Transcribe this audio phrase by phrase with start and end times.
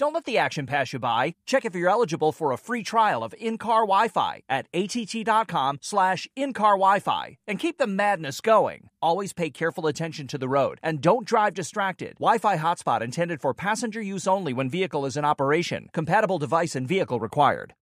[0.00, 1.34] Don't let the action pass you by.
[1.44, 6.78] Check if you're eligible for a free trial of in-car Wi-Fi at att.com slash in-car
[6.78, 8.88] Wi-Fi and keep the madness going.
[9.02, 12.14] Always pay careful attention to the road and don't drive distracted.
[12.18, 15.90] Wi-Fi hotspot intended for passenger use only when vehicle is in operation.
[15.92, 17.74] Compatible device and vehicle required.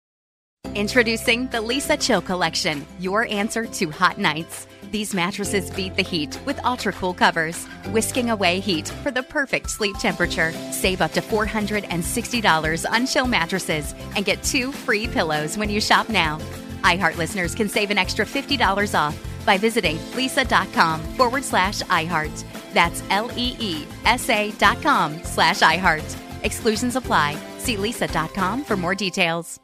[0.74, 4.66] Introducing the Leesa Chill Collection, your answer to hot nights.
[4.92, 9.70] These mattresses beat the heat with ultra cool covers, whisking away heat for the perfect
[9.70, 10.52] sleep temperature.
[10.72, 16.10] Save up to $460 on chill mattresses and get two free pillows when you shop
[16.10, 16.40] now.
[16.84, 22.44] iHeart listeners can save an extra $50 off by visiting leesa.com forward slash iHeart.
[22.74, 26.16] That's L E E S A dot com slash iHeart.
[26.44, 27.36] Exclusions apply.
[27.58, 29.60] See leesa.com for more details.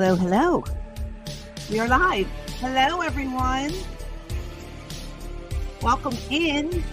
[0.00, 0.64] Hello, hello.
[1.68, 2.28] We are live.
[2.60, 3.72] Hello, everyone.
[5.82, 6.84] Welcome in.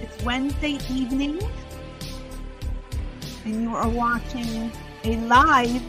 [0.00, 1.38] It's Wednesday evening,
[3.44, 4.72] and you are watching
[5.04, 5.82] a live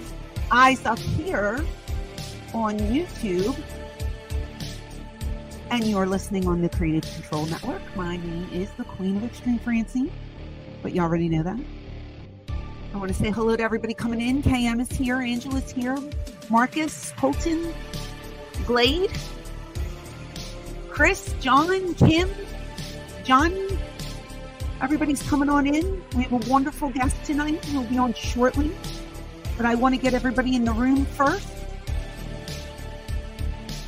[0.52, 1.66] Eyes Up Here
[2.54, 3.58] on YouTube.
[5.72, 7.82] And you're listening on the Creative Control Network.
[7.96, 10.12] My name is the Queen of Extreme Francine,
[10.84, 11.58] but you already know that.
[12.96, 14.42] I want to say hello to everybody coming in.
[14.42, 15.98] KM is here, Angela's here,
[16.50, 17.74] Marcus, Colton,
[18.66, 19.12] Glade,
[20.88, 22.30] Chris, John, Kim,
[23.26, 23.78] Johnny.
[24.82, 26.02] Everybody's coming on in.
[26.16, 28.72] We have a wonderful guest tonight who will be on shortly.
[29.58, 31.50] But I want to get everybody in the room first.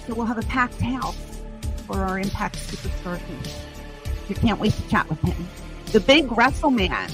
[0.05, 1.39] So we'll have a packed house
[1.85, 3.21] for our Impact Superstar.
[4.27, 5.47] You can't wait to chat with him.
[5.93, 7.09] The big wrestle man.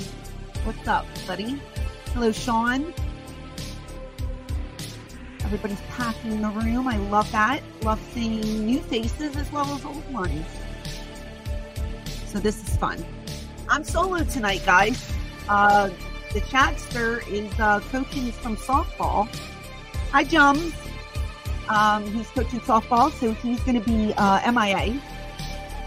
[0.64, 1.62] What's up, buddy?
[2.14, 2.94] Hello, Sean.
[5.44, 6.88] Everybody's packing the room.
[6.88, 7.64] I love that.
[7.82, 10.46] Love seeing new faces as well as old ones.
[12.28, 13.04] So this is fun.
[13.68, 15.12] I'm solo tonight, guys.
[15.50, 15.90] Uh,
[16.34, 19.28] the chatster is uh, coaching some softball.
[20.12, 20.72] Hi, Jums.
[21.68, 25.00] Um, he's coaching softball, so he's going to be uh, MIA.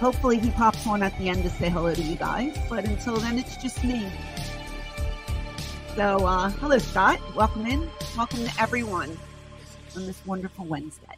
[0.00, 2.59] Hopefully, he pops on at the end to say hello to you guys.
[2.69, 4.10] But until then, it's just me.
[5.96, 7.18] So, uh, hello, Scott.
[7.34, 7.88] Welcome in.
[8.18, 9.16] Welcome to everyone
[9.96, 11.16] on this wonderful Wednesday.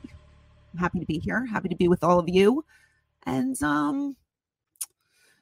[0.72, 1.44] I'm happy to be here.
[1.46, 2.64] Happy to be with all of you.
[3.26, 4.14] And, um,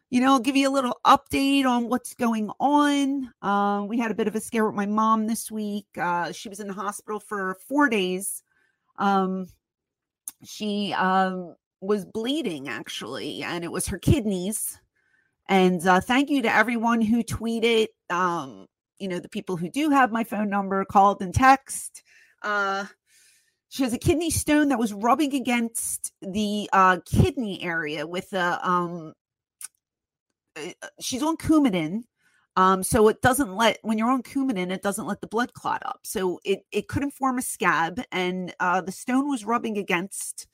[0.08, 3.30] you know, I'll give you a little update on what's going on.
[3.42, 5.86] Uh, we had a bit of a scare with my mom this week.
[6.00, 8.42] Uh, she was in the hospital for four days.
[8.96, 9.48] Um,
[10.44, 14.80] she um, was bleeding, actually, and it was her kidneys.
[15.46, 18.66] And uh, thank you to everyone who tweeted um,
[18.98, 22.02] you know the people who do have my phone number called and text
[22.42, 22.84] uh
[23.68, 28.68] she has a kidney stone that was rubbing against the uh kidney area with a
[28.68, 29.12] um
[30.56, 30.70] uh,
[31.00, 32.04] she's on coumadin
[32.56, 35.82] um so it doesn't let when you're on coumadin it doesn't let the blood clot
[35.84, 36.00] up.
[36.04, 40.46] So it it couldn't form a scab and uh the stone was rubbing against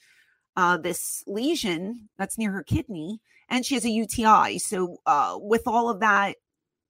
[0.56, 5.62] uh this lesion that's near her kidney and she has a UTI so uh with
[5.66, 6.36] all of that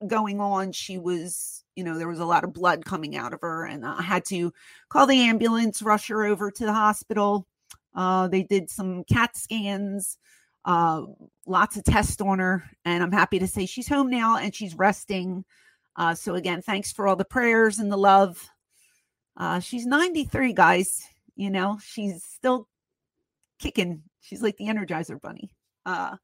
[0.08, 3.40] going on she was you know there was a lot of blood coming out of
[3.40, 4.52] her and i had to
[4.88, 7.46] call the ambulance rush her over to the hospital
[7.94, 10.19] uh, they did some cat scans
[10.64, 11.02] uh,
[11.46, 14.75] lots of tests on her, and I'm happy to say she's home now and she's
[14.75, 15.44] resting.
[15.96, 18.48] Uh, so again, thanks for all the prayers and the love.
[19.37, 21.02] Uh, she's 93, guys.
[21.34, 22.69] You know, she's still
[23.58, 24.02] kicking.
[24.20, 25.50] She's like the Energizer Bunny.
[25.84, 26.16] Uh,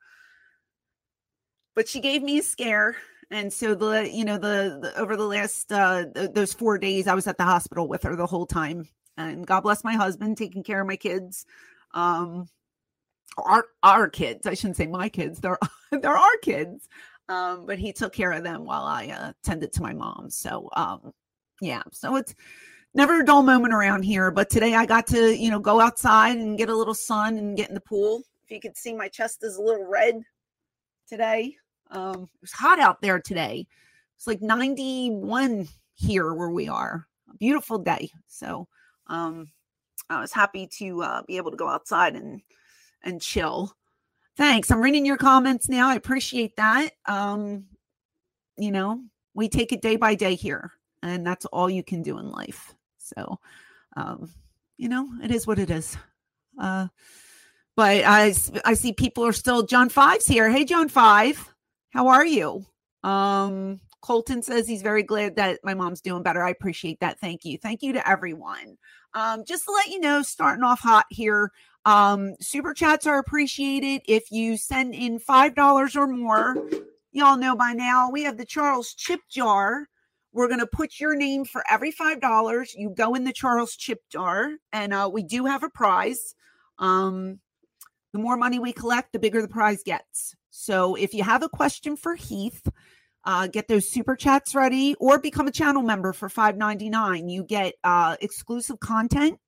[1.75, 2.97] but she gave me a scare,
[3.31, 7.07] and so the you know the, the over the last uh, th- those four days,
[7.07, 8.89] I was at the hospital with her the whole time.
[9.17, 11.45] And God bless my husband taking care of my kids.
[11.93, 12.49] Um,
[13.37, 14.47] our our kids.
[14.47, 15.41] I shouldn't say my kids.
[15.41, 15.59] They're
[15.91, 16.89] they're our kids.
[17.29, 20.31] Um, but he took care of them while I uh, tended to my mom.
[20.31, 21.13] So um,
[21.61, 21.83] yeah.
[21.93, 22.35] So it's
[22.95, 24.31] never a dull moment around here.
[24.31, 27.57] But today I got to you know go outside and get a little sun and
[27.57, 28.23] get in the pool.
[28.45, 30.23] If you could see, my chest is a little red
[31.07, 31.57] today.
[31.91, 33.67] Um, it was hot out there today.
[34.17, 37.07] It's like 91 here where we are.
[37.31, 38.11] A beautiful day.
[38.27, 38.69] So
[39.07, 39.51] um,
[40.11, 42.41] I was happy to uh, be able to go outside and
[43.03, 43.73] and chill.
[44.37, 44.71] Thanks.
[44.71, 45.89] I'm reading your comments now.
[45.89, 46.91] I appreciate that.
[47.07, 47.67] Um,
[48.57, 49.03] you know,
[49.35, 52.75] we take it day by day here, and that's all you can do in life.
[52.99, 53.39] So,
[53.97, 54.33] um,
[54.77, 55.97] you know, it is what it is.
[56.59, 56.89] Uh,
[57.77, 58.35] but I
[58.65, 60.51] I see people are still John Five's here.
[60.51, 61.53] Hey, John Five,
[61.99, 62.65] how are you?
[63.03, 66.45] Um, Colton says he's very glad that my mom's doing better.
[66.45, 67.19] I appreciate that.
[67.19, 67.59] Thank you.
[67.59, 68.79] Thank you to everyone.
[69.15, 71.51] Um, just to let you know, starting off hot here.
[71.85, 74.03] Um, super chats are appreciated.
[74.07, 76.71] If you send in $5 or more,
[77.11, 79.89] y'all know by now we have the Charles chip jar.
[80.33, 82.69] We're going to put your name for every $5.
[82.77, 86.37] You go in the Charles chip jar, and uh, we do have a prize.
[86.79, 87.41] Um,
[88.13, 90.37] the more money we collect, the bigger the prize gets.
[90.61, 92.69] So if you have a question for Heath,
[93.25, 97.31] uh, get those super chats ready or become a channel member for $5.99.
[97.31, 99.39] You get uh, exclusive content.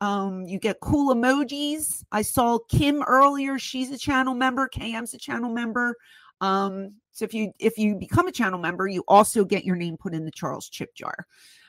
[0.00, 2.04] Um, you get cool emojis.
[2.12, 3.58] I saw Kim earlier.
[3.58, 4.68] She's a channel member.
[4.68, 5.96] KM's a channel member.
[6.40, 9.96] Um, so if you if you become a channel member, you also get your name
[9.96, 11.26] put in the Charles Chip jar.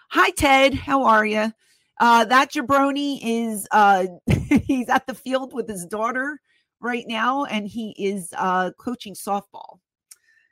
[0.10, 1.52] Hi Ted, how are you?
[2.00, 4.06] Uh, that jabroni is uh,
[4.64, 6.40] he's at the field with his daughter
[6.86, 9.80] right now, and he is uh, coaching softball.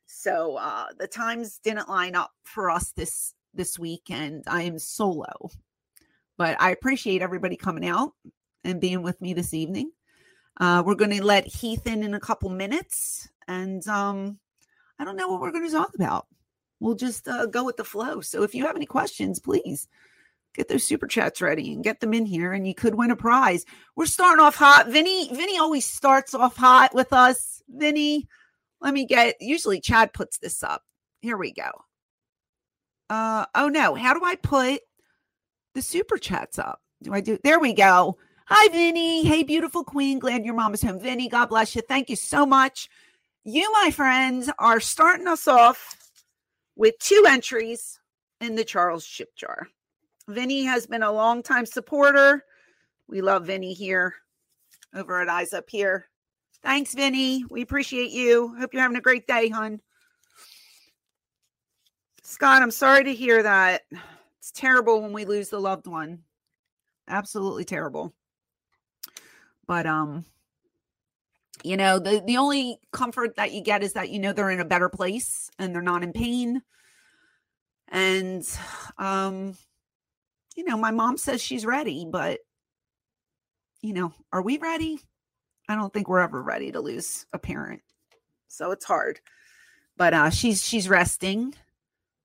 [0.08, 4.80] So uh, the times didn't line up for us this this week, and I am
[4.80, 5.50] solo.
[6.38, 8.14] But I appreciate everybody coming out
[8.64, 9.92] and being with me this evening.
[10.60, 14.40] Uh, we're going to let Heath in in a couple minutes, and um,
[15.00, 16.28] I don't know what we're going to talk about.
[16.80, 18.22] We'll just uh, go with the flow.
[18.22, 19.88] So if you have any questions, please
[20.54, 23.16] get those super chats ready and get them in here, and you could win a
[23.16, 23.66] prize.
[23.96, 24.88] We're starting off hot.
[24.88, 27.62] Vinny, Vinny always starts off hot with us.
[27.68, 28.28] Vinny,
[28.82, 29.36] let me get.
[29.40, 30.84] Usually, Chad puts this up.
[31.22, 31.70] Here we go.
[33.10, 33.96] Uh oh no!
[33.96, 34.82] How do I put
[35.76, 36.82] the super chats up?
[37.02, 37.38] Do I do?
[37.44, 38.18] There we go.
[38.48, 39.24] Hi, Vinny.
[39.24, 40.20] Hey, beautiful queen.
[40.20, 41.00] Glad your mom is home.
[41.00, 41.82] Vinny, God bless you.
[41.82, 42.90] Thank you so much.
[43.46, 45.98] You, my friends, are starting us off
[46.76, 48.00] with two entries
[48.42, 49.68] in the Charles Chip Jar.
[50.28, 52.46] Vinny has been a longtime supporter.
[53.08, 54.16] We love Vinny here
[54.94, 56.08] over at Eyes Up Here.
[56.62, 57.44] Thanks, Vinny.
[57.50, 58.56] We appreciate you.
[58.58, 59.82] Hope you're having a great day, hon.
[62.24, 63.82] Scott, I'm sorry to hear that.
[64.40, 66.20] It's terrible when we lose the loved one.
[67.08, 68.14] Absolutely terrible.
[69.68, 70.26] But um
[71.64, 74.60] you know, the the only comfort that you get is that you know they're in
[74.60, 76.62] a better place and they're not in pain.
[77.90, 78.48] And
[78.98, 79.56] um
[80.56, 82.40] you know, my mom says she's ready, but
[83.82, 85.00] you know, are we ready?
[85.68, 87.82] I don't think we're ever ready to lose a parent.
[88.48, 89.20] So it's hard.
[89.98, 91.54] But uh she's she's resting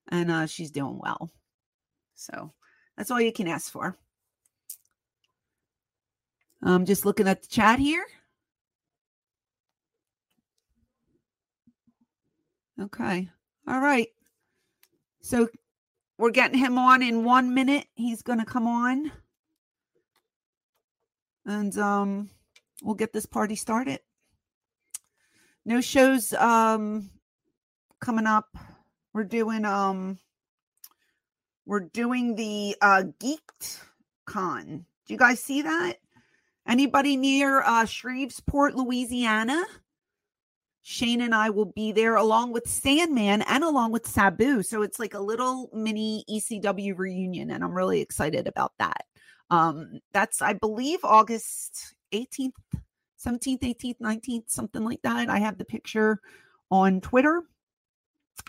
[0.09, 1.31] and uh she's doing well.
[2.15, 2.53] So
[2.97, 3.97] that's all you can ask for.
[6.63, 8.05] I'm just looking at the chat here.
[12.81, 13.29] Okay.
[13.67, 14.09] All right.
[15.23, 15.49] So
[16.19, 17.87] we're getting him on in one minute.
[17.95, 19.13] He's going to come on.
[21.47, 22.31] And um,
[22.83, 24.01] we'll get this party started.
[25.65, 27.11] No shows um,
[28.01, 28.49] coming up.
[29.15, 30.19] We're doing um,
[31.65, 33.81] we're doing the uh, Geeked
[34.27, 34.87] Con.
[35.07, 35.95] Do you guys see that?
[36.67, 39.65] Anybody near uh, Shreveport, Louisiana?
[40.91, 44.63] Shane and I will be there along with Sandman and along with Sabu.
[44.63, 49.05] So it's like a little mini ECW reunion, and I'm really excited about that.
[49.51, 52.55] Um, that's, I believe, August 18th,
[53.23, 55.29] 17th, 18th, 19th, something like that.
[55.29, 56.21] I have the picture
[56.71, 57.43] on Twitter.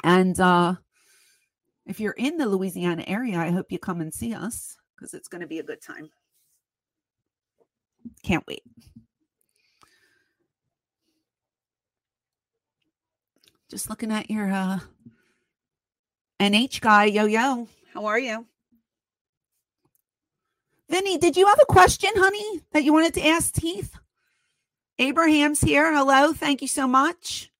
[0.05, 0.75] And uh,
[1.87, 5.27] if you're in the Louisiana area, I hope you come and see us because it's
[5.27, 6.09] going to be a good time.
[8.23, 8.63] Can't wait.
[13.69, 14.79] Just looking at your uh
[16.39, 17.05] NH guy.
[17.05, 17.67] Yo yo.
[17.93, 18.47] How are you?
[20.89, 23.93] Vinny, did you have a question, honey, that you wanted to ask Heath?
[24.97, 25.93] Abraham's here.
[25.93, 26.33] Hello.
[26.33, 27.51] Thank you so much.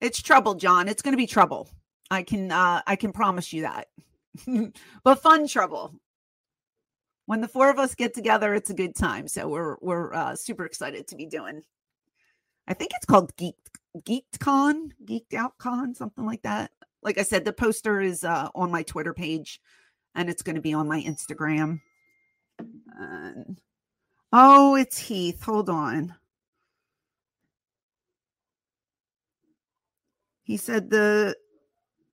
[0.00, 0.88] It's trouble, John.
[0.88, 1.68] It's going to be trouble.
[2.10, 3.88] I can uh I can promise you that.
[5.04, 5.94] but fun trouble.
[7.26, 9.28] When the four of us get together, it's a good time.
[9.28, 11.62] So we're we're uh, super excited to be doing.
[12.66, 13.56] I think it's called Geek
[13.98, 16.70] Geeked Con, Geeked Out Con, something like that.
[17.02, 19.60] Like I said, the poster is uh, on my Twitter page,
[20.14, 21.80] and it's going to be on my Instagram.
[22.58, 23.60] And,
[24.32, 25.42] oh, it's Heath.
[25.42, 26.14] Hold on.
[30.42, 31.36] He said the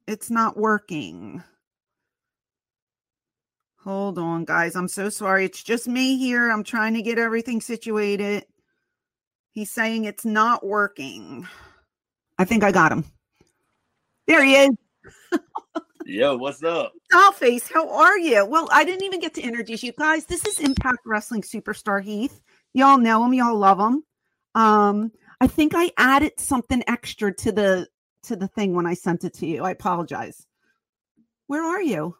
[0.06, 1.44] it's not working.
[3.84, 4.76] Hold on, guys.
[4.76, 5.46] I'm so sorry.
[5.46, 6.52] It's just me here.
[6.52, 8.46] I'm trying to get everything situated.
[9.52, 11.48] He's saying it's not working.
[12.38, 13.06] I think I got him.
[14.27, 14.70] There he is.
[16.06, 16.94] Yo, what's up?
[17.12, 18.46] Dollface, how are you?
[18.46, 20.25] Well, I didn't even get to introduce you guys.
[20.25, 22.39] This is Impact Wrestling superstar Heath.
[22.74, 24.03] Y'all know him, y'all love him.
[24.56, 27.88] Um, I think I added something extra to the
[28.24, 29.63] to the thing when I sent it to you.
[29.63, 30.48] I apologize.
[31.48, 32.15] Where are you?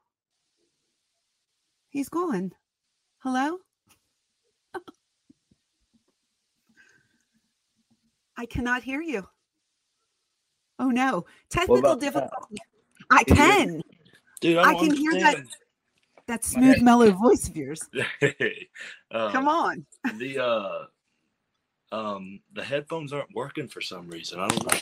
[1.89, 2.51] He's gone.
[3.19, 3.57] Hello?
[8.38, 9.27] I cannot hear you.
[10.79, 11.25] Oh no.
[11.50, 12.57] Technical difficulty.
[13.10, 13.81] I can.
[14.41, 15.38] Dude, I, I can hear that
[16.27, 17.81] that smooth mellow voice of yours.
[19.12, 19.86] um, Come on.
[20.17, 20.86] the uh
[21.91, 24.39] um the headphones aren't working for some reason.
[24.39, 24.79] I don't know.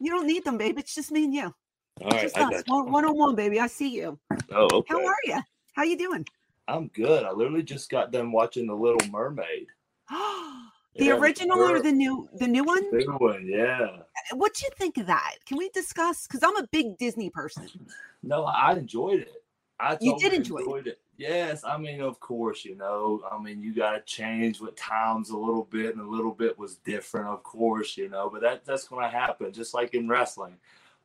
[0.00, 0.78] You don't need them, babe.
[0.78, 1.54] It's just me and you.
[2.02, 2.62] All right, just I us.
[2.62, 2.68] got.
[2.68, 3.60] One, one on one, baby.
[3.60, 4.18] I see you.
[4.50, 4.94] Oh, okay.
[4.94, 5.40] How are you?
[5.72, 6.26] How you doing?
[6.68, 7.24] I'm good.
[7.24, 9.68] I literally just got done watching The Little Mermaid.
[10.98, 12.90] the Yeah, original or the new the new one?
[12.90, 13.80] Big one, yeah.
[13.82, 15.34] Uh, What'd you think of that?
[15.46, 16.26] Can we discuss?
[16.26, 17.68] Because I'm a big Disney person.
[18.22, 19.44] No, I enjoyed it.
[19.78, 20.86] I You did enjoy it.
[20.88, 21.00] it.
[21.16, 25.30] Yes, I mean, of course, you know, I mean, you got to change with times
[25.30, 28.64] a little bit, and a little bit was different, of course, you know, but that
[28.64, 30.56] that's going to happen, just like in wrestling.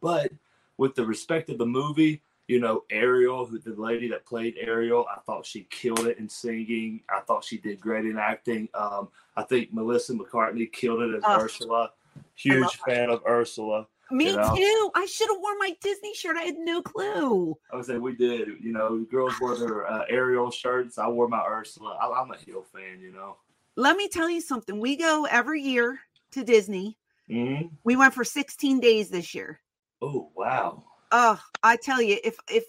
[0.01, 0.31] But
[0.77, 2.21] with the respect of the movie,
[2.51, 6.27] you know, Ariel, who the lady that played Ariel, I thought she killed it in
[6.27, 6.99] singing.
[7.09, 8.67] I thought she did great in acting.
[8.73, 11.91] Um, I think Melissa McCarthy killed it as Oh, Ursula.
[12.35, 12.91] Huge love her.
[12.91, 13.87] fan of Ursula.
[14.11, 14.53] Me You know?
[14.53, 14.91] too.
[14.95, 16.35] I should have worn my Disney shirt.
[16.35, 17.57] I had no clue.
[17.71, 18.49] I would say we did.
[18.59, 20.97] You know, the girls wore their uh, Ariel shirts.
[20.97, 21.97] I wore my Ursula.
[22.01, 22.99] I, I'm a heel fan.
[22.99, 23.37] You know.
[23.77, 24.77] Let me tell you something.
[24.77, 26.01] We go every year
[26.33, 26.97] to Disney.
[27.29, 29.61] hmm We went for 16 days this year.
[30.01, 30.83] Oh wow.
[31.11, 32.65] Oh, I tell you, if if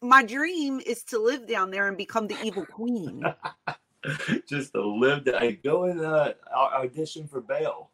[0.00, 3.24] my dream is to live down there and become the evil queen.
[4.48, 5.22] Just to live.
[5.26, 7.90] Hey, go and uh, audition for Belle.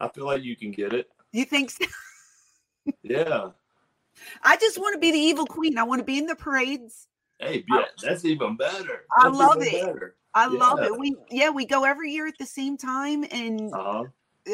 [0.00, 1.10] I feel like you can get it.
[1.32, 1.84] You think so?
[3.02, 3.50] Yeah.
[4.42, 5.76] I just want to be the evil queen.
[5.76, 7.08] I want to be in the parades.
[7.40, 9.06] Hey, yeah, that's even better.
[9.16, 9.72] I That's love it.
[9.72, 10.16] Better.
[10.34, 10.98] I love it.
[10.98, 14.04] We yeah, we go every year at the same time and Uh huh.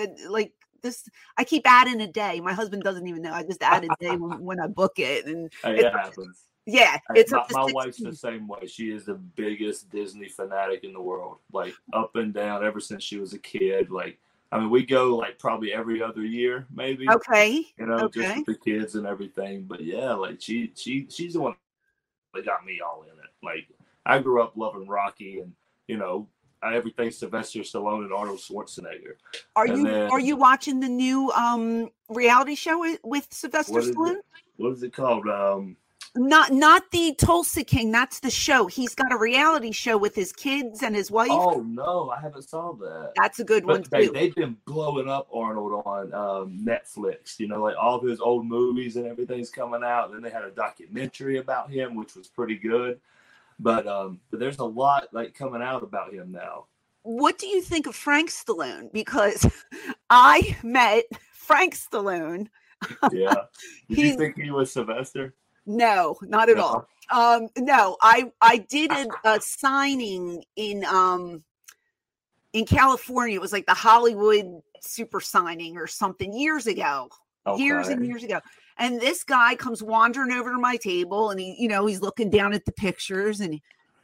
[0.00, 2.40] uh, like this I keep adding a day.
[2.40, 3.32] My husband doesn't even know.
[3.32, 6.46] I just add a day when, when I book it and oh, Hey, It- happens.
[6.66, 8.66] yeah, it's my, my wife's the same way.
[8.66, 13.02] She is the biggest Disney fanatic in the world, like up and down ever since
[13.02, 13.90] she was a kid.
[13.90, 14.18] Like,
[14.52, 17.08] I mean, we go like probably every other year, maybe.
[17.08, 17.64] Okay.
[17.78, 18.38] You know, just okay.
[18.38, 19.64] with the kids and everything.
[19.64, 21.54] But yeah, like she, she, she's the one
[22.34, 23.30] that got me all in it.
[23.42, 23.68] Like,
[24.06, 25.52] I grew up loving Rocky and
[25.88, 26.28] you know
[26.62, 29.14] everything Sylvester Stallone and Arnold Schwarzenegger.
[29.56, 33.84] Are And you then- are you watching the new um reality show with, Sylvester What
[33.84, 33.94] it?
[33.96, 34.16] Stallone?
[34.56, 35.26] What is it called?
[35.28, 35.76] Um,
[36.16, 37.92] Not not the Tulsa King.
[37.92, 38.66] That's the show.
[38.66, 41.28] He's got a reality show with his kids and his wife.
[41.30, 43.12] oh no, I haven't saw that.
[43.16, 44.12] That's a good one But they, too.
[44.12, 47.38] they've been blowing up Arnold on um, Netflix.
[47.38, 50.10] You know, like all of his old movies and everything's coming out.
[50.12, 53.00] Then they had a documentary about him, which was pretty good.
[53.62, 56.66] But um, but there's a lot like coming out about him now.
[57.02, 58.90] what do you think of Frank Stallone?
[58.92, 59.46] Because
[60.10, 62.48] I met Frank Stallone.
[63.12, 63.34] Yeah.
[63.88, 65.34] Did you think he was Sylvester?
[65.66, 66.86] No, not at all.
[67.12, 71.42] Um, no, I I did a, a signing in um
[72.52, 73.36] in California.
[73.36, 77.08] It was like the Hollywood super signing or something years ago.
[77.56, 78.40] Years and years ago.
[78.80, 82.30] And this guy comes wandering over to my table and he, you know, he's looking
[82.30, 83.62] down at the pictures and he,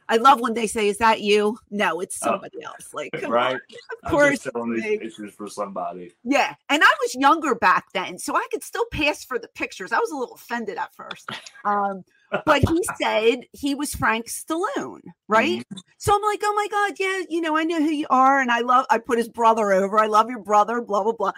[0.09, 1.57] I love when they say, Is that you?
[1.69, 2.27] No, it's Oh.
[2.27, 2.93] somebody else.
[2.93, 3.55] Like, Right?
[3.55, 3.59] on.
[4.05, 6.13] I'm course these pictures for somebody.
[6.23, 6.55] Yeah.
[6.69, 9.91] And I was younger back then, so I could still pass for the pictures.
[9.91, 11.29] I was a little offended at first.
[11.65, 12.03] Um,
[12.45, 15.65] but he said he was Frank Stallone, right?
[15.97, 18.39] So I'm like, oh my God, yeah, you know, I know who you are.
[18.39, 19.99] And I love, I put his brother over.
[19.99, 21.31] I love your brother, blah, blah, blah.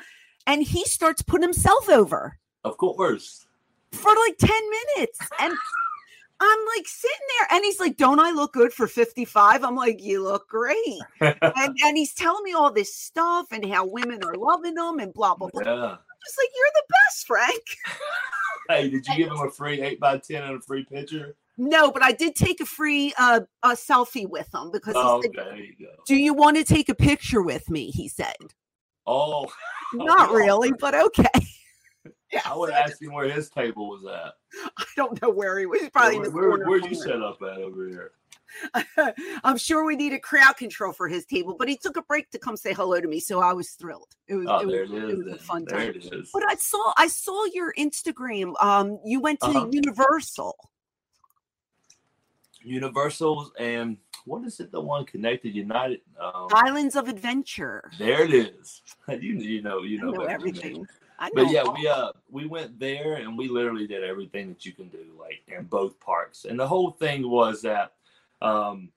[0.46, 3.47] and he starts putting himself over Of course.
[3.93, 4.49] for like 10
[4.95, 5.19] minutes.
[5.39, 5.53] And
[6.41, 9.63] I'm like sitting there, and he's like, Don't I look good for 55?
[9.63, 10.99] I'm like, You look great.
[11.21, 15.13] And, and he's telling me all this stuff and how women are loving him and
[15.13, 15.61] blah, blah, blah.
[15.63, 15.71] yeah.
[15.91, 17.63] I'm just like, You're the best, Frank.
[18.69, 21.35] Hey, did you give him a free eight by ten and a free picture?
[21.57, 25.31] No, but I did take a free uh, a selfie with him because Oh, said,
[25.35, 25.87] there you go.
[26.05, 27.89] Do you want to take a picture with me?
[27.89, 28.35] He said.
[29.07, 29.47] Oh,
[29.95, 30.35] Not yeah.
[30.37, 31.25] really, but okay.
[32.31, 34.33] Yeah, I would ask him where his table was at.
[34.77, 35.81] I don't know where he was.
[35.81, 38.12] He's probably in where corner where you set up at over here?
[39.43, 42.39] I'm sure we needed crowd control for his table, but he took a break to
[42.39, 44.15] come say hello to me, so I was thrilled.
[44.27, 45.25] It was, Oh, it there was, it it is.
[45.25, 46.01] was a fun there time.
[46.03, 46.27] it.
[46.33, 48.53] But I saw I saw your Instagram.
[48.62, 49.67] Um, you went to Uh-huh.
[49.71, 50.55] Universal.
[52.62, 54.71] Universals and what is it?
[54.71, 56.01] The one connected United.
[56.21, 57.89] Um, Islands of Adventure.
[57.98, 58.81] there it is.
[59.09, 60.33] You you know you know, know me.
[60.33, 60.86] everything.
[61.19, 61.43] I know.
[61.43, 64.89] But yeah, we uh we went there and we literally did everything that you can
[64.89, 66.45] do, like in both parks.
[66.45, 67.93] And the whole thing was that
[68.41, 68.91] um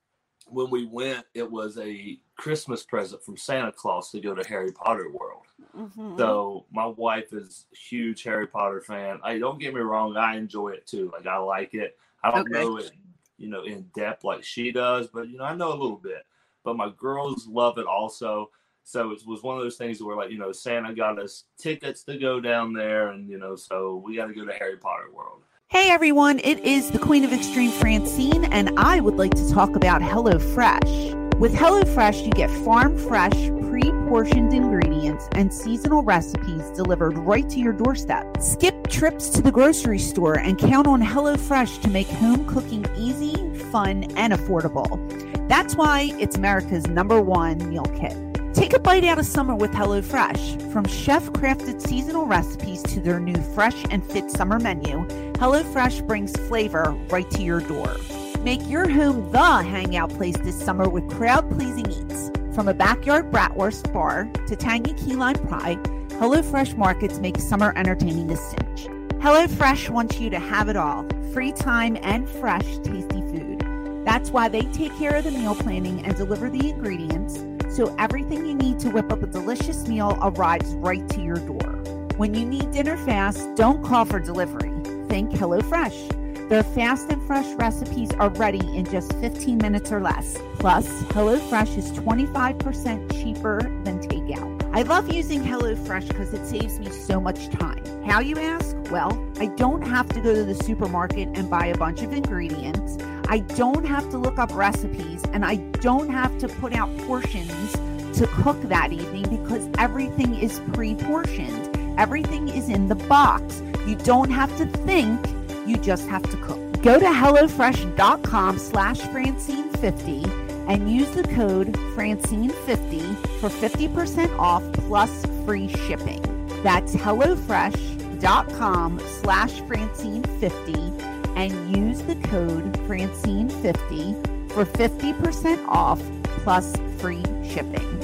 [0.49, 4.73] when we went, it was a Christmas present from Santa Claus to go to Harry
[4.73, 5.47] Potter World.
[5.75, 6.19] Mhm.
[6.19, 9.21] So my wife is a huge Harry Potter fan.
[9.23, 11.11] I don't get me wrong, I enjoy it too.
[11.13, 11.99] Like I like it.
[12.23, 12.53] I don't Okay.
[12.53, 12.93] know it,
[13.39, 16.27] you know, in depth like she does, but you know, I know a little bit.
[16.65, 18.51] But my girls love it also.
[18.85, 22.03] So it was one of those things where like, you know, Santa got us tickets
[22.05, 25.43] to go down there and you know, so we gotta go to Harry Potter World.
[25.69, 29.75] Hey everyone, it is the Queen of Extreme Francine, and I would like to talk
[29.75, 31.39] about HelloFresh.
[31.39, 37.59] With HelloFresh, you get farm fresh, pre portioned ingredients and seasonal recipes delivered right to
[37.59, 38.37] your doorstep.
[38.39, 43.35] Skip trips to the grocery store and count on HelloFresh to make home cooking easy,
[43.71, 45.49] fun, and affordable.
[45.49, 48.32] That's why it's America's number one meal kit.
[48.55, 50.71] Take a bite out of summer with HelloFresh.
[50.73, 56.37] From chef crafted seasonal recipes to their new fresh and fit summer menu, HelloFresh brings
[56.49, 57.97] flavor right to your door.
[58.41, 62.31] Make your home the hangout place this summer with crowd pleasing eats.
[62.55, 65.77] From a backyard bratwurst bar to tangy key lime pie,
[66.19, 68.87] HelloFresh markets make summer entertaining a cinch.
[69.23, 73.65] HelloFresh wants you to have it all free time and fresh, tasty food.
[74.05, 77.39] That's why they take care of the meal planning and deliver the ingredients
[77.75, 81.73] so everything you need to whip up a delicious meal arrives right to your door.
[82.17, 84.71] When you need dinner fast, don't call for delivery.
[85.09, 86.49] Think HelloFresh.
[86.49, 90.37] Their fast and fresh recipes are ready in just 15 minutes or less.
[90.59, 94.52] Plus, HelloFresh is 25% cheaper than takeout.
[94.75, 97.85] I love using HelloFresh because it saves me so much time.
[98.05, 98.75] How you ask?
[98.91, 102.97] Well, I don't have to go to the supermarket and buy a bunch of ingredients.
[103.29, 107.73] I don't have to look up recipes and I don't have to put out portions
[108.19, 112.01] to cook that evening because everything is pre portioned.
[112.01, 113.61] Everything is in the box.
[113.87, 115.21] You don't have to think,
[115.67, 116.59] you just have to cook.
[116.81, 125.69] Go to HelloFresh.com slash Francine50 and use the code Francine50 for 50% off plus free
[125.69, 126.23] shipping.
[126.63, 136.01] That's HelloFresh.com slash Francine50 and use the code Francine50 for 50% off
[136.43, 137.99] plus free shipping.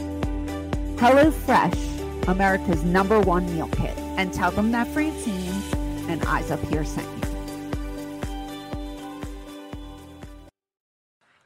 [0.97, 3.97] HelloFresh, America's number one meal kit.
[4.18, 5.62] And tell them that Francine
[6.09, 7.17] and Eyes Up Here sent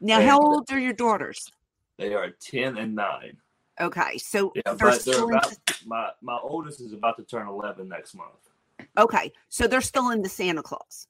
[0.02, 1.48] Now, how old are your daughters?
[1.96, 3.36] They are ten and nine.
[3.80, 7.88] Okay, so Yeah, they're they're still about my my oldest is about to turn eleven
[7.88, 8.50] next month.
[8.98, 11.06] okay, so they're still into Santa Claus.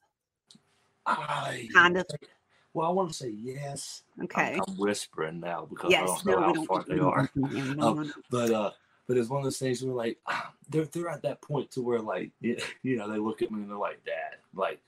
[1.07, 2.05] I Kind of.
[2.75, 4.03] Well, I want to say yes.
[4.17, 4.59] I'm- Okay.
[4.67, 6.65] I'm, whispering now because I don't know no, how don't.
[6.67, 7.29] far they are.
[7.35, 8.13] no, Um, no.
[8.29, 8.71] But uh,
[9.07, 11.81] but it's one of those things where like ah, they're they're at that point to
[11.81, 14.79] where like you know they look at me and they're like, Dad, like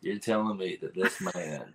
[0.00, 1.74] you're telling me that this man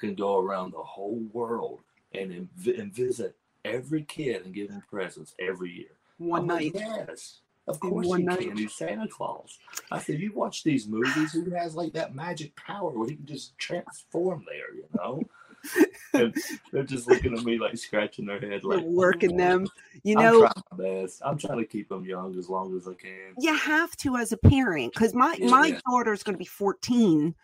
[0.00, 1.80] can go around the whole world
[2.14, 5.90] and inv- and visit every kid and give them presents every year.
[6.18, 6.84] One I'm like, night.
[7.08, 7.40] yes.
[7.68, 8.40] Of course one he night.
[8.40, 8.56] can.
[8.56, 9.58] He's Santa Claus.
[9.92, 13.26] I said, you watch these movies, he has like that magic power where he can
[13.26, 15.22] just transform there, you know?
[16.14, 16.34] and
[16.72, 19.66] they're just looking at me like scratching their head like working them.
[20.02, 21.20] You I'm know, trying my best.
[21.24, 23.34] I'm trying to keep them young as long as I can.
[23.38, 25.80] you have to as a parent because my Yeah, my yeah.
[25.88, 27.34] daughter's going to be 14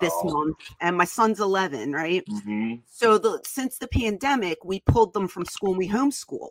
[0.00, 0.30] this Oh.
[0.30, 5.28] month and my son's 11 right hmm so the since the pandemic we pulled them
[5.28, 6.48] from school and we homeschool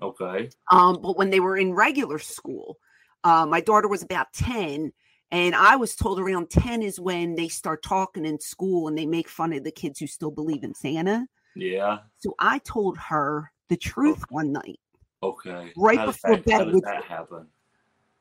[0.00, 0.48] Okay.
[0.70, 2.76] um but when they were in regular school
[3.24, 4.92] uh, my daughter was about 10
[5.30, 9.06] and i was told around 10 is when they start talking in school and they
[9.06, 11.98] make fun of the kids who still believe in santa Yeah.
[12.18, 14.80] so i told her the truth one night
[15.22, 15.70] Okay.
[15.76, 17.46] Right How before that, bed How did that happen?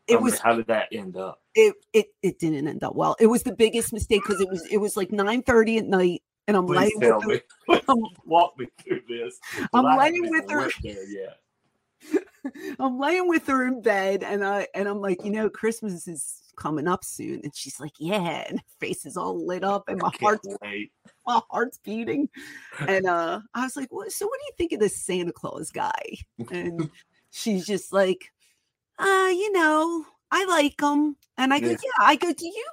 [0.10, 1.42] It I was How did that end up?
[1.56, 3.16] it it it didn't end up well.
[3.20, 6.24] It was the biggest mistake because it was it was like nine thirty at night,
[6.48, 7.76] and I'm Please laying tell with me.
[7.76, 9.40] her, I'm, Walk me through this.
[9.74, 10.70] I'm laying with her.
[10.84, 11.40] There yet.
[12.80, 16.42] I'm laying with her in bed, and I and I'm like, you know, Christmas is
[16.56, 20.00] coming up soon, and she's like, yeah, and her face is all lit up, and
[20.02, 20.92] my heart's wait.
[21.28, 22.30] my heart's beating,
[22.88, 25.72] and uh, I was like, well, so what do you think of this Santa Claus
[25.72, 26.02] guy?
[26.52, 26.90] And
[27.32, 28.32] she's just like,
[29.00, 31.16] uh, you know, I like them.
[31.38, 31.78] and I go, Yeah.
[31.84, 32.66] yeah, I go, do you?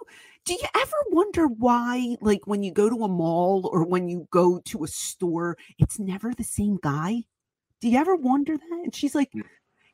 [0.44, 4.28] Do you ever wonder why, like when you go to a mall or when you
[4.30, 7.24] go to a store, it's never the same guy?
[7.80, 8.80] Do you ever wonder that?
[8.84, 9.42] And she's like, Mm.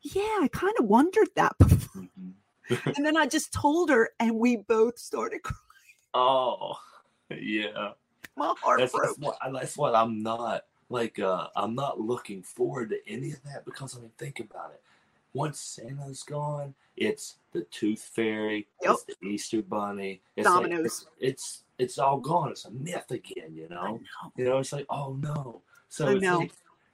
[0.03, 2.03] Yeah, I kind of wondered that before.
[2.18, 2.33] Mhm.
[2.97, 5.59] And then I just told her, and we both started crying.
[6.14, 6.75] Oh,
[7.31, 7.92] yeah.
[8.37, 9.16] My heart That's, broke.
[9.16, 11.18] that's what that's what I'm not like.
[11.18, 14.83] Uh, I'm not looking forward to any of that because I mean, think about it.
[15.35, 18.92] Once Santa's gone, it's the Tooth Fairy, Yep.
[18.92, 20.85] it's the Easter Bunny, it's like- Dominoes.
[20.85, 22.51] it's, it's it's all gone.
[22.53, 23.55] It's a myth again.
[23.55, 23.83] You know.
[23.83, 24.01] know.
[24.37, 24.59] You know.
[24.59, 25.62] It's like oh no.
[25.88, 26.38] So I it's know.
[26.38, 26.53] like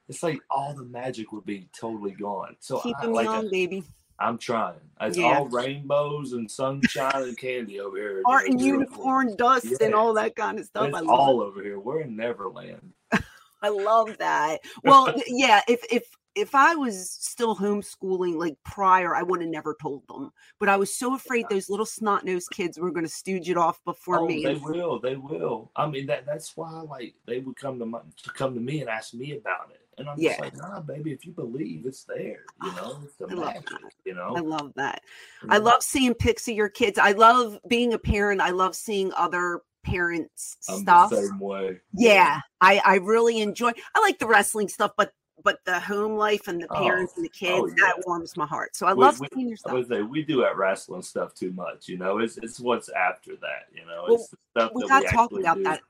[0.09, 2.57] it's like all the magic would be totally gone.
[2.61, 3.85] So Keep I, them like young, baby.
[4.21, 4.81] I'm trying.
[5.01, 5.39] It's Yeah.
[5.39, 8.23] all rainbows and sunshine and candy over here.
[8.27, 10.89] Art and unicorn dust and all that kind of stuff.
[10.89, 11.79] It's all over here.
[11.79, 12.93] We're in Neverland.
[13.63, 14.61] I love that.
[14.85, 16.05] Well, yeah, if if
[16.39, 20.31] if I was still homeschooling like prior, I would have never told them.
[20.61, 23.57] But I was so afraid those little snot nosed kids were going to stooge it
[23.57, 24.45] off before oh, me.
[24.45, 25.01] they will.
[25.01, 25.71] They will.
[25.77, 28.81] I mean, that that's why like they would come to my, to come to me
[28.81, 32.05] and ask me about it, and I'm just like, nah, baby, if you believe, it's
[32.05, 32.45] there.
[32.63, 33.69] You know, it's the I love magic.
[33.71, 33.93] that.
[34.05, 35.03] You know, I love that.
[35.43, 36.99] You I love seeing pics of your kids.
[36.99, 38.41] I love being a parent.
[38.41, 41.11] I love seeing other parents' I'm stuff.
[41.11, 41.81] the same way.
[41.93, 43.73] Yeah, I I really enjoy.
[43.95, 45.13] I like the wrestling stuff, but
[45.45, 48.37] but the home life and the Oh, parents and the oh, kids oh, that warms
[48.37, 48.75] my heart.
[48.77, 51.35] So I We- love we- seeing your I would say we do at wrestling stuff
[51.35, 51.89] too much.
[51.89, 53.67] You know, it's it's what's after that.
[53.73, 55.63] You know, Well, it's the stuff we got to talk about do.
[55.65, 55.81] that.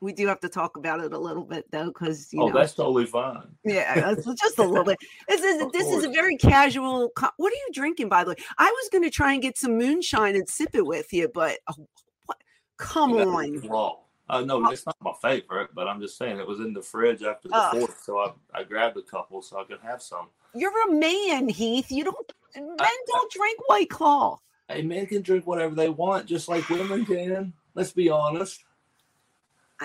[0.00, 2.58] We do have to talk about it a little bit though, because you Oh, know,
[2.58, 3.48] that's totally fine.
[3.64, 4.98] yeah, just a little bit.
[5.28, 7.08] This is this is a very casual.
[7.16, 8.36] co- What are you drinking, by the way?
[8.58, 11.58] I was going to try and get some moonshine and sip it with you, but
[11.68, 11.86] oh,
[12.26, 12.36] what?
[12.76, 14.02] Come That's on.
[14.28, 14.70] Uh, no, Oh.
[14.70, 17.56] it's not my favorite, but I'm just saying it was in the fridge after the
[17.56, 17.78] Ugh.
[17.78, 20.28] fourth, so I, I grabbed a couple so I could have some.
[20.54, 21.90] You're a man, Heath.
[21.90, 24.38] You don't men don't drink White Claw.
[24.68, 27.52] Hey, men can drink whatever they want, just like women can.
[27.74, 28.64] Let's be honest.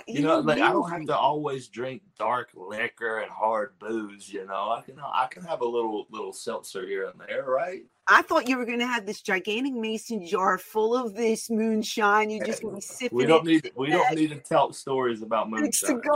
[0.07, 4.31] You know, like I don't have to always drink dark liquor and hard booze.
[4.31, 7.81] You know, I can I can have a little little seltzer here and there, right?
[8.07, 12.29] I thought you were going to have this gigantic mason jar full of this moonshine.
[12.29, 15.21] You're just going to be sipping We don't need we don't need to tell stories
[15.21, 16.01] about moonshine.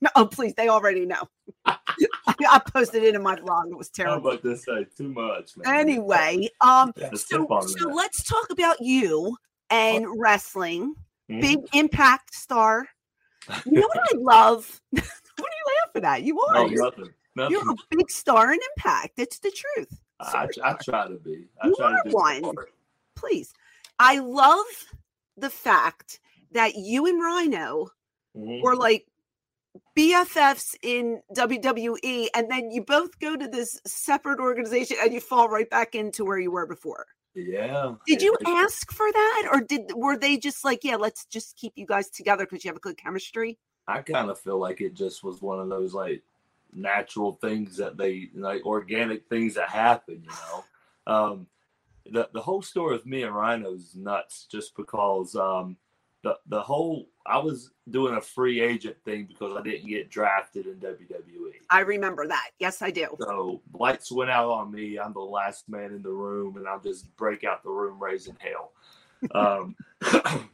[0.00, 1.22] No, oh, please, they already know.
[1.64, 3.70] I posted it in my blog.
[3.70, 4.32] It was How terrible.
[4.32, 4.66] about this?
[4.66, 5.74] Say too much, man.
[5.74, 9.34] Anyway, um, so, so let's talk about you
[9.70, 10.94] and wrestling.
[11.30, 11.40] Mhm.
[11.40, 12.86] Big impact star.
[13.66, 14.80] You know what I love?
[14.90, 16.22] what are you laughing at?
[16.22, 16.68] You are.
[16.68, 17.08] Nothing.
[17.36, 17.50] Nothing.
[17.50, 19.14] you're a big star in impact.
[19.18, 20.00] It's the truth.
[20.20, 20.48] I.
[20.62, 21.46] I try to be.
[21.60, 22.42] I You try are one.
[22.42, 22.72] part.
[23.16, 23.52] Please.
[23.98, 24.64] I love
[25.36, 26.20] the fact
[26.52, 27.88] that you and Rhino
[28.36, 28.62] Mhm.
[28.62, 29.06] were like
[29.96, 35.48] BFFs in WWE, and then you both go to this separate organization and you fall
[35.48, 37.06] right back into where you were before.
[37.34, 37.94] Yeah.
[38.06, 41.72] Did you ask for that, or did were they just like, yeah, let's just keep
[41.76, 43.58] you guys together because you have a good chemistry?
[43.88, 46.22] I kind of feel like it just was one of those like
[46.72, 51.12] natural things that they like organic things that happen, you know.
[51.12, 51.46] Um
[52.06, 55.76] the the whole story with me and Rhino is nuts just because um
[56.24, 60.66] the the whole I was doing a free agent thing because I didn't get drafted
[60.66, 61.52] in WWE.
[61.70, 62.50] I remember that.
[62.58, 63.08] Yes, I do.
[63.20, 64.98] So lights went out on me.
[64.98, 68.36] I'm the last man in the room, and I'll just break out the room raising
[68.40, 68.72] hell.
[69.34, 69.76] Um,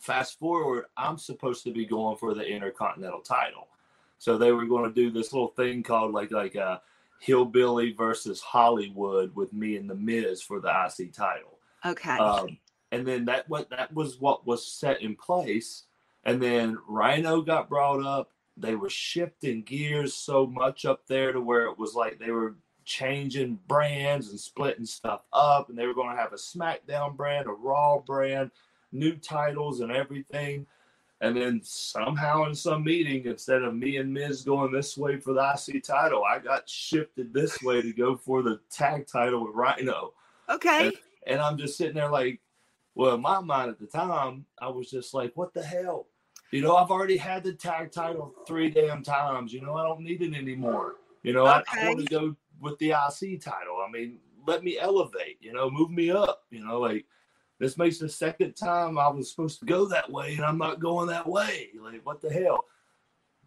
[0.00, 3.68] fast forward, I'm supposed to be going for the Intercontinental title.
[4.18, 6.80] So they were going to do this little thing called like like a
[7.20, 11.58] hillbilly versus Hollywood with me and the Miz for the IC title.
[11.84, 12.16] Okay.
[12.16, 12.58] Um,
[12.94, 15.82] and then that what that was what was set in place.
[16.24, 18.30] And then Rhino got brought up.
[18.56, 22.54] They were shifting gears so much up there to where it was like they were
[22.84, 25.68] changing brands and splitting stuff up.
[25.68, 28.52] And they were going to have a SmackDown brand, a Raw brand,
[28.92, 30.64] new titles and everything.
[31.20, 35.34] And then somehow in some meeting, instead of me and Miz going this way for
[35.34, 39.54] the IC title, I got shifted this way to go for the tag title with
[39.54, 40.12] Rhino.
[40.48, 40.92] okay.
[41.26, 42.40] And I'm just sitting there like,
[42.94, 46.06] well, in my mind at the time, I was just like, what the hell?
[46.50, 49.52] You know, I've already had the tag title three damn times.
[49.52, 50.96] You know, I don't need it anymore.
[51.22, 53.82] You know, I, I want to go with the IC title.
[53.86, 57.06] I mean, let me elevate, you know, move me up, you know, like
[57.58, 60.80] this makes the second time I was supposed to go that way and I'm not
[60.80, 61.70] going that way.
[61.80, 62.64] Like, what the hell?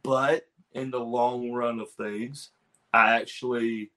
[0.04, 2.52] But in the long run of things,
[2.94, 3.92] I actually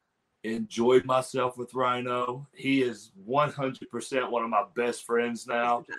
[0.44, 2.46] enjoyed myself with Rhino.
[2.54, 5.84] He is 100% one of my best friends now.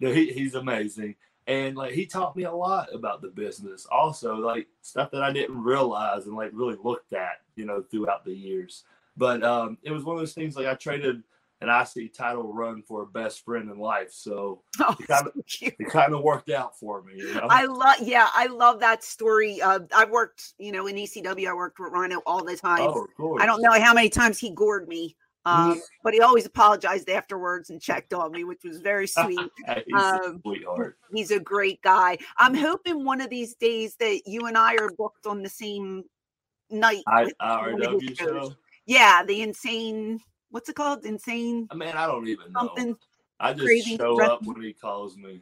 [0.00, 1.14] He, he's amazing.
[1.46, 3.86] And like he taught me a lot about the business.
[3.90, 8.24] Also, like stuff that I didn't realize and like really looked at, you know, throughout
[8.24, 8.84] the years.
[9.16, 11.22] But um, it was one of those things like I traded
[11.60, 14.10] an IC title run for a best friend in life.
[14.12, 17.14] So Oh, it kind of so it kind of worked out for me.
[17.16, 17.46] You know?
[17.48, 19.60] I love, yeah, I love that story.
[19.60, 22.80] Uh, I've worked, you know, in ECW, I worked with Rhino all the time.
[22.82, 23.42] oh, of course.
[23.42, 27.70] I don't know how many times he gored me, um, but he always apologized afterwards
[27.70, 29.38] and checked on me, which was very sweet.
[29.86, 30.92] He's um, a.
[31.12, 32.18] He's a great guy.
[32.38, 36.04] I'm hoping one of these days that you and I are booked on the same
[36.70, 37.02] night.
[37.06, 38.54] I, with one of his RW show.
[38.86, 40.20] Yeah, the insane.
[40.54, 41.04] What's it called?
[41.04, 42.60] Insane I mean, I don't even know.
[42.76, 42.96] something.
[43.40, 45.40] I just crazy show up when he calls me.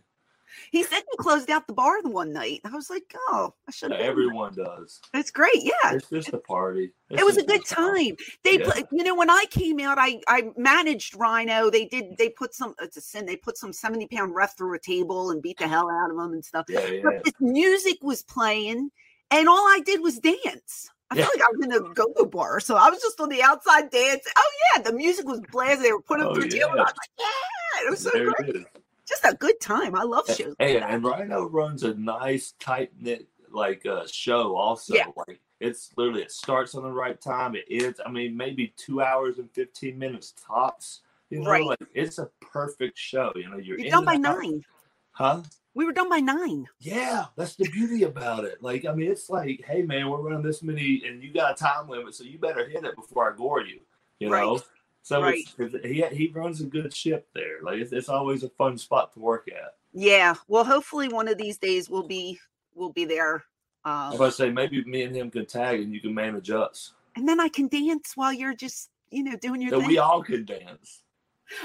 [0.70, 2.60] He said you closed out the bar the one night.
[2.64, 3.92] I was like, oh, I should.
[3.92, 5.02] Everyone does.
[5.12, 5.56] It's great.
[5.62, 6.92] Yeah, It's just a party.
[7.10, 8.16] It's it was a good time.
[8.42, 8.64] They, Yeah.
[8.64, 11.68] put, you know, when I came out, I I managed Rhino.
[11.68, 12.16] They did.
[12.16, 12.74] They put some.
[12.80, 13.26] It's a sin.
[13.26, 16.16] They put some seventy pound ref through a table and beat the hell out of
[16.16, 16.64] him and stuff.
[16.70, 17.00] Yeah, yeah.
[17.02, 18.90] But this music was playing,
[19.30, 20.88] and all I did was dance.
[21.12, 21.24] I Yeah.
[21.24, 23.90] felt like I was in a go-go bar, so I was just on the outside
[23.90, 24.32] dancing.
[24.36, 25.82] Oh yeah, the music was blasting.
[25.82, 26.70] They were putting Oh, through table.
[26.72, 26.82] I yeah.
[26.82, 28.66] was like, yeah, it was so There great.
[29.06, 29.94] Just a good time.
[29.94, 30.54] I love shows.
[30.58, 34.56] Hey, like and Rhino runs a nice, tight knit like uh, show.
[34.56, 35.06] Also, Yeah.
[35.16, 37.54] like it's literally it starts on the right time.
[37.54, 38.00] It ends.
[38.04, 41.00] I mean, maybe two hours and fifteen minutes tops.
[41.30, 41.64] You know, Right.
[41.64, 43.32] like it's a perfect show.
[43.34, 44.20] You know, you're, You're in done by out.
[44.20, 44.62] nine.
[45.10, 45.42] huh?
[45.74, 46.66] We were done by nine.
[46.80, 48.62] Yeah, that's the beauty about it.
[48.62, 51.54] Like, I mean, it's like, hey, man, we're running this many, and you got a
[51.54, 53.80] time limit, so you better hit it before I gore you.
[54.18, 54.42] You Right.
[54.42, 54.60] know.
[55.02, 55.38] So Right.
[55.58, 57.62] it's, it's, he he runs a good ship there.
[57.62, 59.76] Like, it's, it's always a fun spot to work at.
[59.94, 60.34] Yeah.
[60.46, 62.38] Well, hopefully one of these days we'll be
[62.74, 63.44] we'll be there.
[63.84, 66.92] If Um, I say maybe me and him can tag, and you can manage us,
[67.16, 69.88] and then I can dance while you're just you know doing your so thing.
[69.88, 71.01] we all can dance.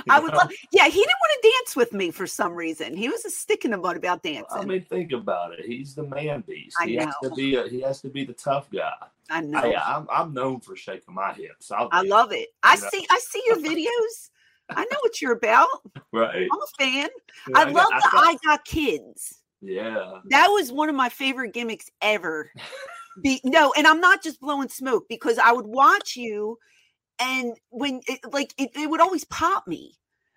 [0.09, 0.37] I would know?
[0.37, 0.51] love.
[0.71, 2.95] Yeah, he didn't want to dance with me for some reason.
[2.95, 4.45] He was a stick in the mud about dancing.
[4.49, 5.65] I mean, think about it.
[5.65, 6.77] He's the man beast.
[6.79, 8.93] I he has to be a, he has to be the tough guy.
[9.29, 9.61] I know.
[9.61, 11.71] Hey, I'm I'm known for shaking my hips.
[11.71, 12.49] I'll I love it.
[12.63, 12.89] I you know?
[12.91, 13.07] see.
[13.09, 14.29] I see your videos.
[14.69, 15.67] I know what you're about.
[16.11, 16.47] right.
[16.51, 17.09] I'm a fan.
[17.49, 19.39] Yeah, I got- love the I got kids.
[19.61, 20.19] Yeah.
[20.29, 22.51] That was one of my favorite gimmicks ever.
[23.23, 26.59] Be no, and I'm not just blowing smoke because I would watch you,
[27.19, 29.93] and when it, like it, it would always pop me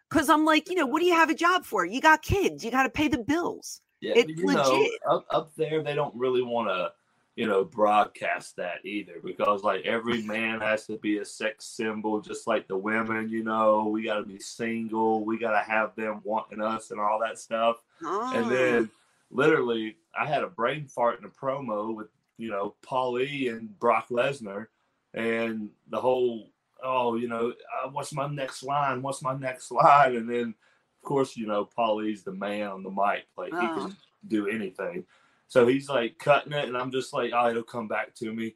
[0.08, 1.84] because I'm like, you know, what do you have a job for?
[1.84, 2.64] You got kids.
[2.64, 3.80] You got to pay the bills.
[4.00, 4.92] Yeah, It's you know, legit.
[5.08, 6.92] up up there they don't really want to,
[7.36, 12.20] you know, broadcast that either because like every man has to be a sex symbol,
[12.20, 13.28] just like the women.
[13.28, 15.24] You know, we got to be single.
[15.24, 17.76] We got to have them wanting us and all that stuff.
[18.02, 18.48] Oh, And ah.
[18.48, 18.90] then
[19.30, 23.78] literally, I had a brain fart in a promo with you know Paul E and
[23.78, 24.66] Brock Lesnar,
[25.12, 26.48] and the whole
[26.82, 29.02] oh you know uh, what's my next line?
[29.02, 30.16] What's my next line?
[30.16, 30.54] And then
[31.02, 34.48] of course you know Paul E's the man on the mic, like he can do
[34.48, 35.04] anything.
[35.48, 38.54] So he's like cutting it, and I'm just like, oh, it'll come back to me,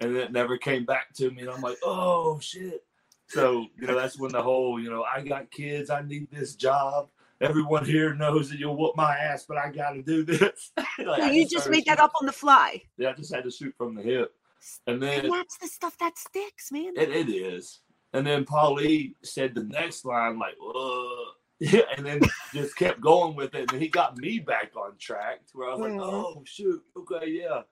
[0.00, 2.84] and it never came back to me, and I'm like, oh shit.
[3.28, 6.54] So you know that's when the whole you know I got kids, I need this
[6.54, 7.08] job.
[7.40, 10.70] Everyone here knows that you'll whoop my ass, but I got to do this.
[10.98, 12.80] Like, so you just started made that up on the fly.
[12.98, 14.32] Yeah, I just had to shoot from the hip,
[14.86, 16.92] and then And that's the stuff that sticks, man.
[16.96, 17.80] it, it is.
[18.12, 21.26] And then Paulie said the next line, like, Ugh.
[21.60, 22.20] yeah, and then
[22.52, 23.72] just kept going with it.
[23.72, 26.00] And he got me back on track to where I was like, Mhm.
[26.02, 26.82] oh, shoot.
[26.96, 27.62] Okay, yeah.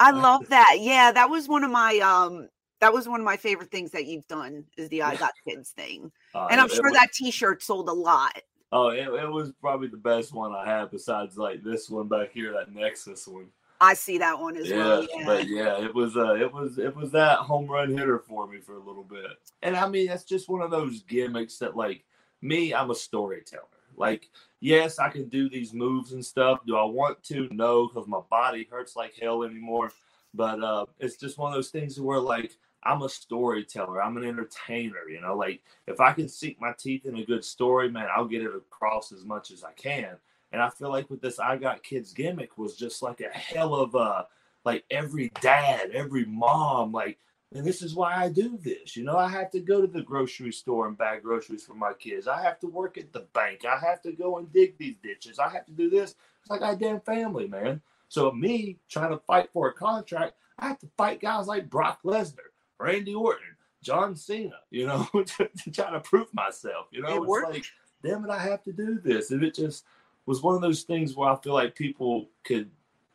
[0.00, 0.76] I love that.
[0.80, 2.48] Yeah, that was one of my um
[2.80, 5.70] that was one of my favorite things that you've done is the I got kids
[5.70, 6.10] thing.
[6.34, 8.36] Uh, And I'm sure was- that t-shirt sold a lot.
[8.72, 12.32] Oh, it, it was probably the best one I had besides like this one back
[12.32, 13.46] here, that Nexus one.
[13.80, 15.06] I see that one as yeah, well.
[15.14, 15.24] Yeah.
[15.26, 18.60] but yeah, it was uh, it was it was that home run hitter for me
[18.60, 19.26] for a little bit.
[19.62, 22.04] And I mean, that's just one of those gimmicks that like
[22.40, 23.62] me, I'm a storyteller.
[23.96, 26.60] Like, yes, I can do these moves and stuff.
[26.66, 27.48] Do I want to?
[27.50, 29.92] No, because my body hurts like hell anymore.
[30.32, 34.02] But uh, it's just one of those things where like I'm a storyteller.
[34.02, 35.08] I'm an entertainer.
[35.08, 38.26] You know, like if I can sink my teeth in a good story, man, I'll
[38.26, 40.16] get it across as much as I can.
[40.54, 43.74] And I feel like with this I Got Kids gimmick was just like a hell
[43.74, 44.28] of a
[44.64, 47.18] like every dad, every mom, like,
[47.52, 48.96] and this is why I do this.
[48.96, 51.92] You know, I have to go to the grocery store and buy groceries for my
[51.92, 52.28] kids.
[52.28, 53.64] I have to work at the bank.
[53.64, 55.40] I have to go and dig these ditches.
[55.40, 56.14] I have to do this.
[56.40, 57.80] It's like I damn family, man.
[58.08, 61.98] So me trying to fight for a contract, I have to fight guys like Brock
[62.04, 66.86] Lesnar, Randy Orton, John Cena, you know, to, to try to prove myself.
[66.92, 67.50] You know, It it's worked.
[67.50, 67.64] like,
[68.04, 69.32] damn it, I have to do this.
[69.32, 69.84] And it just
[70.26, 72.70] was one of those things where I feel like people could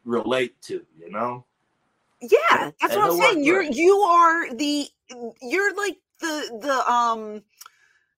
[0.05, 1.45] relate to, you know?
[2.21, 3.43] Yeah, that's And what I'm saying.
[3.43, 4.87] You're you are the
[5.41, 7.43] you're like the the um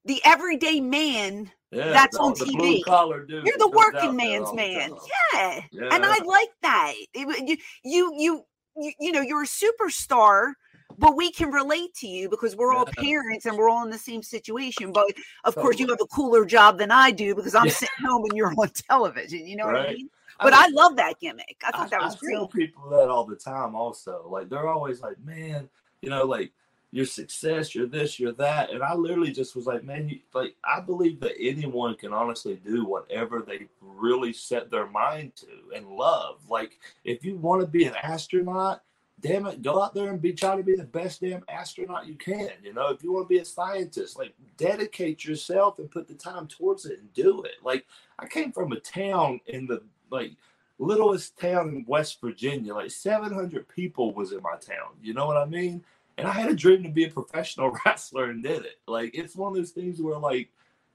[0.06, 1.51] the everyday man.
[1.71, 2.84] Yeah, That's the, on the TV.
[2.84, 3.45] collar dude.
[3.45, 4.93] You're the working man's man.
[5.34, 5.62] Yeah.
[5.71, 5.89] Yeah.
[5.91, 6.93] And I like that.
[7.13, 10.54] It you you you you, you know, you're a superstar,
[10.97, 13.97] but we can relate to you because we're all parents and we're all in the
[13.97, 14.91] same situation.
[14.91, 15.06] But
[15.43, 17.73] of course, you have a cooler job than I do because I'm Yeah.
[17.73, 19.47] sitting home and you're on television.
[19.47, 20.10] You know what I mean?
[20.39, 21.62] But I love that gimmick.
[21.65, 22.34] I thought that I, was I great.
[22.36, 23.75] tell people that all the time.
[23.75, 25.69] Also, like they're always like, "Man,
[26.01, 26.51] you know, like
[26.91, 30.56] your success, you're this, you're that," and I literally just was like, "Man, you, like
[30.63, 35.88] I believe that anyone can honestly do whatever they really set their mind to and
[35.88, 36.39] love.
[36.49, 38.82] Like if you want to be an astronaut."
[39.21, 42.15] Damn it, go out there and be try to be the best damn astronaut you
[42.15, 42.49] can.
[42.63, 46.15] You know, if you want to be a scientist, like dedicate yourself and put the
[46.15, 47.63] time towards it and do it.
[47.63, 47.86] Like
[48.17, 50.31] I came from a town in the like
[50.79, 52.73] littlest town in West Virginia.
[52.73, 54.93] Like 700 people was in my town.
[55.01, 55.84] You know what I mean?
[56.17, 58.79] And I had a dream to be a professional wrestler and did it.
[58.88, 60.49] Like it's one of those things where like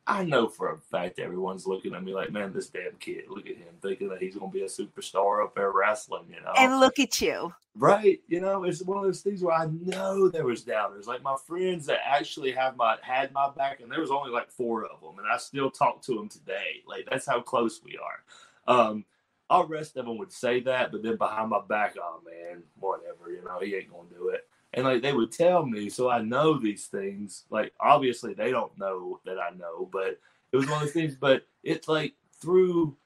[0.09, 3.49] I know for a fact everyone's looking at me like, man, this damn kid, look
[3.49, 6.53] at him thinking that he's gonna be a superstar up there wrestling, you know.
[6.57, 7.53] And look at you.
[7.75, 8.21] Right.
[8.29, 11.09] You know, it's one of those things where I know there was doubters.
[11.09, 14.51] Like my friends that actually have my had my back, and there was only like
[14.51, 16.83] four of them, and I still talk to them today.
[16.87, 18.73] Like that's how close we are.
[18.73, 19.05] Um,
[19.51, 23.31] all rest of them would say that, but then behind my back, oh man, whatever,
[23.31, 24.49] you know, he ain't gonna do it.
[24.77, 27.45] And like they would tell me, so I know these things.
[27.51, 30.21] Like obviously they don't know that I know, but
[30.53, 31.17] it was one of those things.
[31.17, 32.97] But it's like through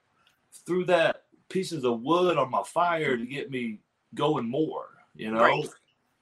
[0.66, 3.78] through that pieces of wood on my fire to get me
[4.14, 5.40] going more, you know.
[5.40, 5.68] Right.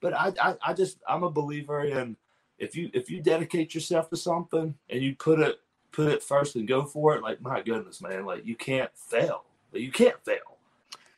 [0.00, 2.16] But I, I, I just I'm a believer in
[2.58, 5.61] if you if you dedicate yourself to something and you put it
[5.92, 9.44] put it first and go for it, like my goodness, man, like you can't fail.
[9.72, 10.58] Like, you can't fail.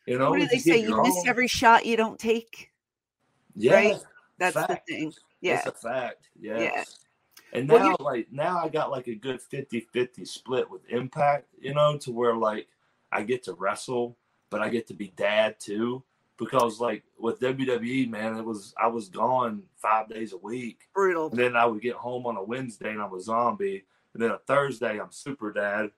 [0.07, 0.79] You know, what do they give say?
[0.83, 2.71] You your miss every shot you don't take.
[3.55, 3.97] yeah, right?
[4.41, 4.87] That's fact.
[4.89, 5.13] the thing.
[5.41, 5.59] Yeah.
[5.59, 6.29] It's a fact.
[6.41, 6.61] Yes.
[6.61, 7.59] Yeah.
[7.59, 11.47] And now, you're- like, now I got like a good 50 50 split with impact,
[11.61, 12.67] you know, to where like
[13.13, 14.17] I get to wrestle,
[14.51, 16.03] but I get to be dad too.
[16.39, 20.89] Because, like, with WWE, man, it was, I was gone five days a week.
[20.95, 21.29] Brutal.
[21.29, 23.85] And then I would get home on a Wednesday and I'm a zombie.
[24.15, 25.91] And then a Thursday, I'm super dad.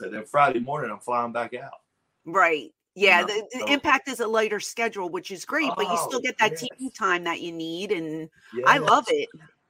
[0.00, 1.80] And then Friday morning, I'm flying back out.
[2.26, 2.74] Right.
[2.98, 3.22] Yeah.
[3.22, 6.22] The, the so- impact is a lighter schedule, which is great, but you still Oh,
[6.22, 6.64] get that yes.
[6.80, 7.92] TV time that you need.
[7.92, 8.28] And
[8.66, 9.28] I love it.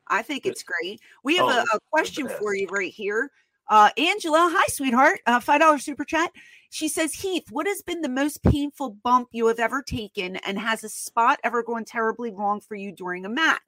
[0.09, 1.01] I think it's great.
[1.25, 3.31] We have Oh, a, a question for you right here.
[3.69, 5.21] Uh, Angela, hi, sweetheart.
[5.27, 6.31] Uh, $5 super chat.
[6.71, 10.37] She says, Heath, what has been the most painful bump you have ever taken?
[10.37, 13.61] And has a spot ever gone terribly wrong for you during a match?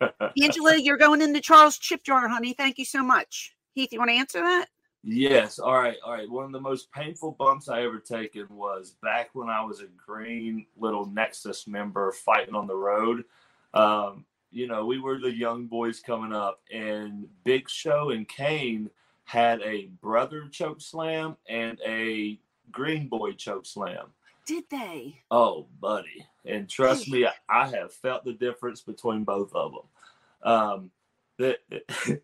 [0.42, 2.52] Angela, you're going into Charles chip jar, honey.
[2.52, 3.54] Thank you so much.
[3.74, 4.66] Heath, you want to answer that?
[5.06, 5.58] Yes.
[5.58, 5.98] All right.
[6.04, 6.30] All right.
[6.30, 9.88] One of the most painful bumps I ever taken was back when I was a
[10.06, 13.24] green little Nexus member fighting on the road.
[13.74, 18.88] Um, you know, we were the young boys coming up, and Big Show and Kane
[19.24, 22.38] had a brother choke slam and a
[22.70, 24.06] green boy choke slam.
[24.46, 25.20] Did they?
[25.30, 26.26] Oh, buddy.
[26.46, 30.50] And trust me, I, I have felt the difference between both of them.
[30.52, 30.90] Um,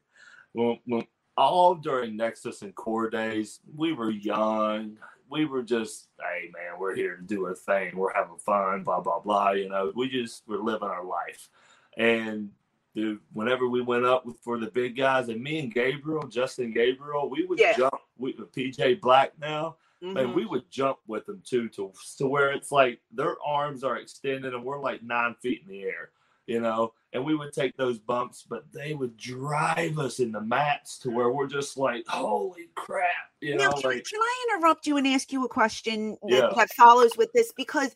[0.52, 1.06] when, when,
[1.40, 4.96] all during Nexus and Core days, we were young.
[5.28, 7.96] We were just, hey, man, we're here to do our thing.
[7.96, 9.52] We're having fun, blah, blah, blah.
[9.52, 11.48] You know, we just were living our life.
[11.96, 12.50] And
[12.94, 17.30] dude, whenever we went up for the big guys, and me and Gabriel, Justin Gabriel,
[17.30, 20.18] we would jump we, with PJ Black now Mhm.
[20.18, 23.98] and we would jump with them too to to where it's like their arms are
[23.98, 26.10] extended and we're like nine feet in the air
[26.50, 30.40] you know and we would take those bumps but they would drive us in the
[30.40, 33.06] mats to where we're just like holy crap
[33.40, 36.30] you now, know can, like can I interrupt you and ask you a question that,
[36.30, 36.52] Yeah.
[36.56, 37.52] that follows with this?
[37.56, 37.94] Because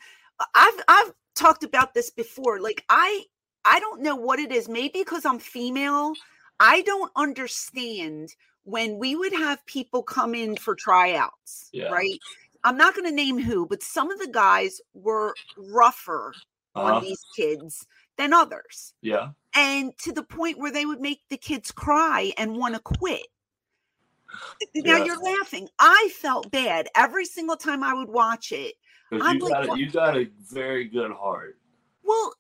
[0.55, 2.61] I've I've talked about this before.
[2.61, 3.25] Like I
[3.65, 4.69] I don't know what it is.
[4.69, 6.15] Maybe because I'm female,
[6.61, 11.91] I don't understand when we would have people come in for tryouts, Yeah.
[11.91, 12.19] right?
[12.65, 16.33] I'm not going to name who, but some of the guys were rougher
[16.75, 17.87] uh, on these kids
[18.17, 18.95] than others.
[19.03, 22.81] yeah And to the point where they would make the kids cry and want to
[22.81, 23.27] quit.
[24.75, 25.05] Now Yeah.
[25.05, 25.69] you're laughing.
[25.79, 28.75] I felt bad every single time I would watch it.
[29.13, 31.57] I'm you like, got a, you got a very good heart
[32.03, 32.33] Well,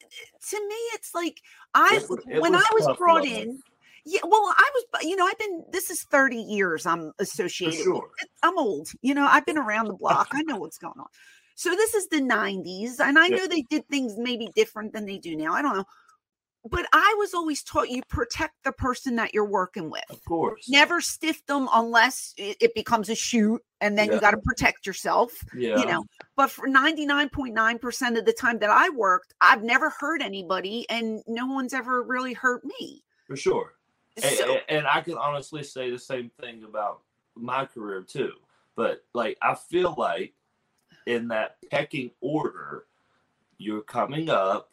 [0.51, 1.41] to me, it's like
[1.75, 3.33] I It wa- it when was I was brought love.
[3.33, 3.62] in.
[4.07, 5.64] Yeah, well, I was, you know, I've been.
[5.72, 6.85] This is thirty years.
[6.85, 7.85] I'm associated.
[7.85, 8.11] sure.
[8.43, 8.91] I'm old.
[9.01, 10.29] You know, I've been around the block.
[10.33, 11.07] I know what's going on.
[11.55, 15.18] So this is the '90s, and I know they did things maybe different than they
[15.18, 15.52] do now.
[15.55, 15.84] I don't know,
[16.70, 20.05] but I was always taught you protect the person that you're working with.
[20.11, 20.68] Of course.
[20.68, 24.14] Never stiff them unless it, it becomes a shoot, and then Yeah.
[24.14, 25.32] you got to protect yourself.
[25.57, 25.78] Yeah.
[25.78, 26.05] You know,
[26.36, 31.46] but for 99.9% of the time that I worked, I've never hurt anybody, and no
[31.46, 33.05] one's ever really hurt me.
[33.26, 33.74] For sure.
[34.18, 37.02] So, and- and I can honestly say the same thing about
[37.36, 38.32] my career too.
[38.76, 40.34] But like I feel like
[41.07, 42.86] in that pecking order,
[43.59, 44.70] you're coming up,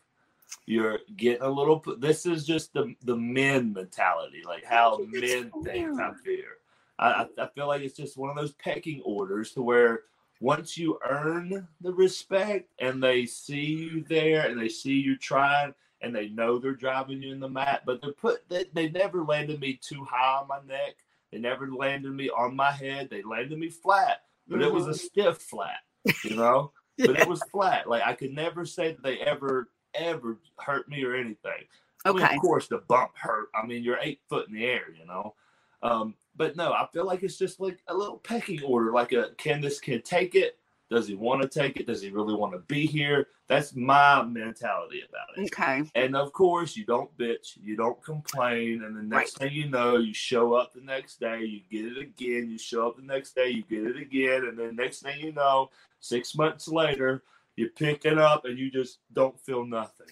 [0.65, 1.84] you're getting a little.
[1.97, 5.99] This is just the the men mentality, like how men think.
[5.99, 6.57] I fear.
[6.99, 10.03] I, I feel like it's just one of those pecking orders to where
[10.39, 15.73] once you earn the respect and they see you there and they see you trying
[16.01, 19.23] and they know they're driving you in the mat, but they're put they, they never
[19.23, 20.95] landed me too high on my neck.
[21.32, 23.09] They never landed me on my head.
[23.09, 24.99] They landed me flat, but it was a Mhm.
[24.99, 25.79] stiff flat,
[26.24, 26.72] you know.
[26.97, 27.89] But it was flat.
[27.89, 31.64] Like I could never say that they ever ever hurt me or anything.
[32.06, 32.24] Okay.
[32.24, 33.47] I mean, of course, the bump hurt.
[33.56, 35.34] I mean, you're eight foot in the air, you know.
[35.82, 38.91] Um, but no, I feel like it's just like a little pecking order.
[38.91, 40.58] Like a can this kid take it?
[40.91, 41.88] Does he want to take it?
[41.88, 43.28] Does he really want to be here?
[43.47, 45.54] That's my mentality about it.
[45.54, 45.89] Okay.
[45.95, 49.97] And of course, you don't bitch, you don't complain, and the next thing you know,
[49.97, 52.49] you show up the next day, you get it again.
[52.49, 55.32] You show up the next day, you get it again, and then next thing you
[55.32, 55.70] know,
[56.02, 57.24] six months later,
[57.56, 60.08] you pick it up and you just don't feel nothing,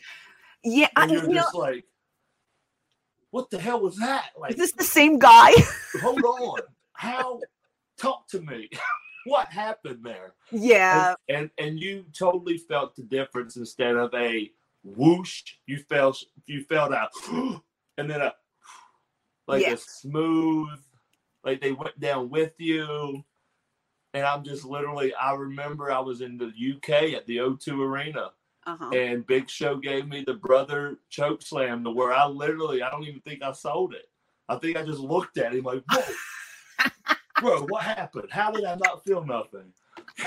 [0.64, 0.88] Yeah.
[0.96, 1.86] And you you're know, just like,
[3.32, 5.52] "What the hell was that?" Like, is this the same guy?
[6.02, 6.60] hold on,
[6.94, 7.40] how?
[7.98, 8.70] Talk to me.
[9.26, 10.34] what happened there?
[10.52, 11.16] yeah.
[11.28, 14.52] and, and and you totally felt the difference instead of a
[14.84, 17.10] whoosh you felt you felt out
[17.98, 18.34] and then a
[19.48, 20.80] like a smooth
[21.44, 23.24] like they went down with you
[24.14, 28.32] and i'm just literally i remember i was in the uk at the o2 arena
[28.66, 28.90] Uh-huh.
[28.96, 33.04] and big show gave me the brother choke slam to where i literally i don't
[33.04, 34.10] even think i sold it
[34.48, 36.04] i think i just looked at him like whoa
[37.40, 39.72] bro what happened how did i not feel nothing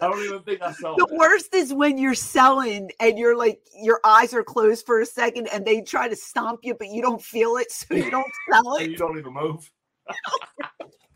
[0.00, 1.16] I don't even think I saw The that.
[1.16, 5.48] worst is when you're selling and you're like your eyes are closed for a second
[5.52, 8.74] and they try to stomp you, but you don't feel it, so you don't sell
[8.76, 8.90] it.
[8.90, 9.70] you don't even move.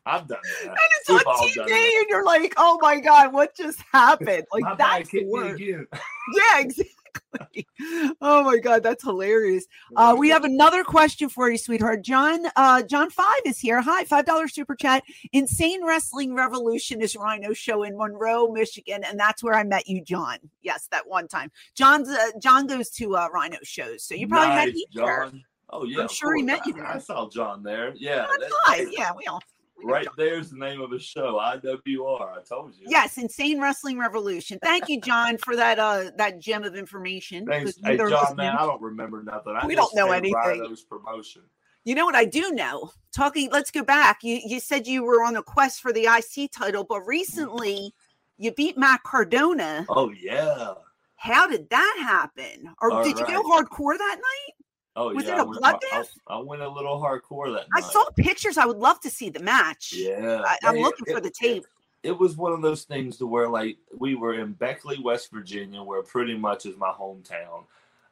[0.09, 0.69] I've done that.
[0.69, 4.63] And it's We've on TV, and you're like, "Oh my god, what just happened?" Like
[4.63, 5.61] My that's the hit me worst.
[5.61, 5.87] again.
[6.35, 6.93] Yeah, exactly.
[8.21, 9.67] Oh my god, that's hilarious.
[9.97, 12.03] Uh, we have another question for you, sweetheart.
[12.03, 13.81] John, uh, John Five is here.
[13.81, 15.03] Hi, five dollar super chat.
[15.33, 20.03] Insane Wrestling Revolution is Rhino show in Monroe, Michigan, and that's where I met you,
[20.03, 20.39] John.
[20.63, 21.51] Yes, that one time.
[21.75, 25.25] John's uh, John goes to uh, Rhino shows, so you probably met Nice, me there.
[25.25, 25.45] John.
[25.71, 26.87] Oh yeah, I'm sure he met you there.
[26.87, 27.93] I saw John there.
[27.97, 29.43] Yeah, John Five, yeah, we all.
[29.85, 32.39] Right there's the name of the show, IWR.
[32.39, 32.87] I told you.
[32.89, 34.59] Yes, Insane Wrestling Revolution.
[34.63, 37.47] Thank you, John, for that uh that gem of information.
[37.47, 37.79] Thanks.
[37.85, 39.57] Hey John, man, I don't remember nothing.
[39.61, 40.35] I We don't know anything.
[40.35, 41.43] Rhino's promotion.
[41.85, 42.91] You know what I do know?
[43.15, 44.23] Talking, let's go back.
[44.23, 47.95] You you said you were on a quest for the IC title, but recently
[48.37, 49.87] you beat Matt Cardona.
[49.89, 50.75] Oh yeah.
[51.17, 52.73] How did that happen?
[52.81, 53.65] Or All did you go right.
[53.65, 54.55] hardcore that night?
[55.01, 55.35] Oh Was yeah.
[55.35, 56.09] it a bloodbath?
[56.27, 57.77] I, I went a little hardcore that night.
[57.77, 57.91] I night.
[57.93, 58.59] saw pictures.
[58.59, 59.93] I would love to see the match.
[59.97, 60.43] Yeah.
[60.45, 61.65] I, I'm Hey, looking for the tape.
[62.03, 65.83] it was one of those things to where like we were in Beckley, West Virginia,
[65.83, 67.65] where pretty much is my hometown.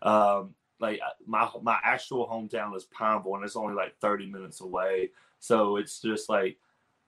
[0.03, 4.61] Um, like uh, my my actual hometown is Pineville, and it's only like thirty minutes
[4.61, 5.11] away.
[5.41, 6.57] So it's just like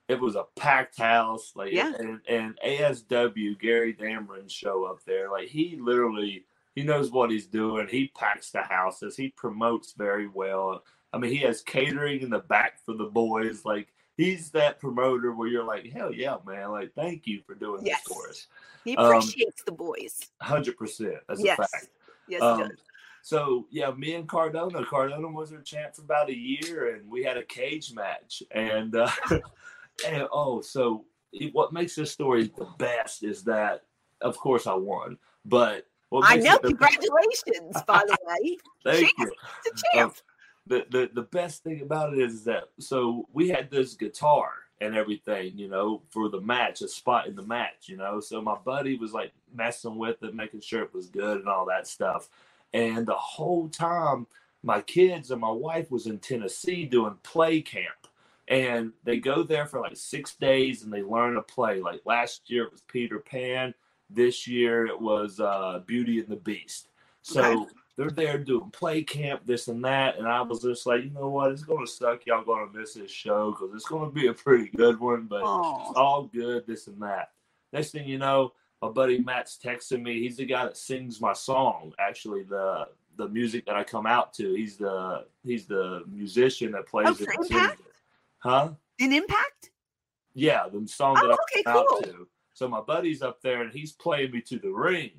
[0.09, 1.53] it was a packed house.
[1.55, 1.93] Like Yeah.
[1.97, 5.29] and, and ASW Gary Dameron show up there.
[5.31, 6.45] Like he literally
[6.75, 7.87] he knows what he's doing.
[7.89, 9.15] He packs the houses.
[9.17, 10.83] He promotes very well.
[11.13, 13.65] I mean, he has catering in the back for the boys.
[13.65, 16.71] Like he's that promoter where you're like, hell yeah, man!
[16.71, 18.03] Like thank you for doing Yes.
[18.07, 18.47] this for us.
[18.85, 20.19] He um, appreciates the boys.
[20.41, 21.15] Hundred percent.
[21.27, 21.57] That's Yes.
[21.59, 21.87] a fact.
[22.27, 22.77] Yes, Um, he does.
[23.23, 24.85] so yeah, me and Cardona.
[24.85, 28.43] Cardona was our champ for about a year, and we had a cage match.
[28.51, 29.09] And uh,
[30.07, 33.85] and oh, so it- what makes this story the best is that,
[34.21, 35.17] of course, I won.
[35.45, 36.57] But I know.
[36.63, 38.57] Congratulations, by the way.
[38.83, 39.25] Thank you.
[39.25, 40.15] Um, Champ.
[40.67, 44.51] the, the the best thing about it is that so we had this guitar
[44.81, 48.19] and everything, you know, for the match, a spot in the match, you know.
[48.19, 51.65] So my buddy was like messing with it, making sure it was good and all
[51.65, 52.29] that stuff.
[52.73, 54.27] And the whole time,
[54.63, 58.07] my kids and my wife was in Tennessee doing play camp.
[58.47, 61.81] And they go there for like six days and they learn to play.
[61.81, 63.73] Like last year it was Peter Pan.
[64.09, 66.89] This year it was uh, Beauty and the Beast.
[67.21, 67.71] So Okay.
[67.97, 70.17] they're there doing play camp, this and that.
[70.17, 71.51] And I was just like, you know what?
[71.51, 72.25] It's going to suck.
[72.25, 75.25] Y'all going to miss this show because it's going to be a pretty good one,
[75.25, 77.31] but it's all good, this and that.
[77.73, 80.21] Next thing you know, my buddy Matt's texting me.
[80.21, 81.93] He's the guy that sings my song.
[81.99, 82.87] Actually, the
[83.17, 84.53] the music that I come out to.
[84.53, 87.29] He's the he's the musician that plays Oh, it.
[87.51, 87.81] Impact?
[88.37, 88.69] Huh?
[88.97, 89.71] In Impact?
[90.33, 91.97] Yeah, the song Oh, that okay, I come cool.
[91.97, 92.27] out to.
[92.59, 95.11] So my buddy's up there and he's playing me to the ring.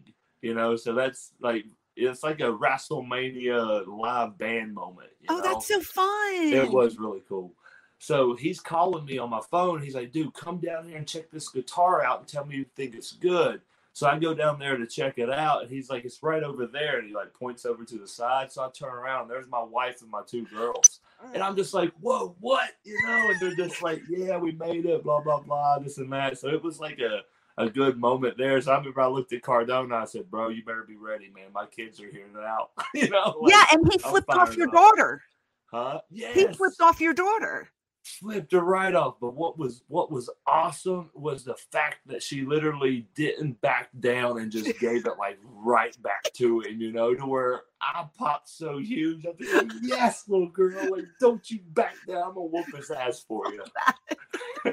[0.42, 1.64] You know, so that's like
[1.96, 5.08] it's like a WrestleMania live band moment.
[5.22, 5.42] You Oh, know?
[5.42, 6.34] that's so fun.
[6.34, 7.54] It was really cool.
[7.98, 9.80] So he's calling me on my phone.
[9.82, 12.66] He's like, dude, come down here and check this guitar out and tell me you
[12.76, 13.62] think it's good.
[13.94, 16.66] So I go down there to check it out, and he's like, it's right over
[16.66, 16.98] there.
[16.98, 18.52] And he like points over to the side.
[18.52, 21.00] So I turn around, and there's my wife and my two girls.
[21.34, 22.70] And I'm just like, whoa, what?
[22.84, 26.10] You know, and they're just like, yeah, we made it, blah, blah, blah, this and
[26.12, 26.38] that.
[26.38, 27.22] So it was like a,
[27.60, 28.60] a good moment there.
[28.60, 29.96] So I remember I looked at Cardona.
[29.96, 31.52] I said, bro, you better be ready, man.
[31.54, 32.68] My kids are here now.
[32.94, 33.36] you know?
[33.40, 34.74] like, yeah, and he flipped off your up.
[34.74, 35.22] daughter.
[35.66, 36.00] Huh?
[36.10, 37.68] Yes He flipped off your daughter.
[38.02, 39.16] flipped her right off.
[39.20, 44.40] But what was what was awesome was the fact that she literally didn't back down
[44.40, 48.48] and just gave it like right back to him, you know, to where I popped
[48.48, 49.26] so huge.
[49.26, 52.22] I was like, yes, little girl, like don't you back down.
[52.22, 53.62] I'm gonna whoop his ass for you.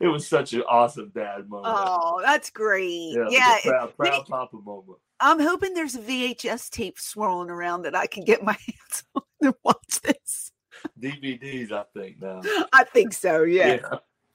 [0.00, 1.74] it was such an awesome dad moment.
[1.76, 3.16] Oh, that's great.
[3.30, 4.98] yeah, Yeah, proud, papa moment.
[5.20, 9.22] I'm hoping there's a VHS tape swirling around that I can get my hands on
[9.40, 10.52] and watch this.
[11.00, 12.42] DVDs, I think now.
[12.72, 13.42] I think so.
[13.42, 13.78] Yeah.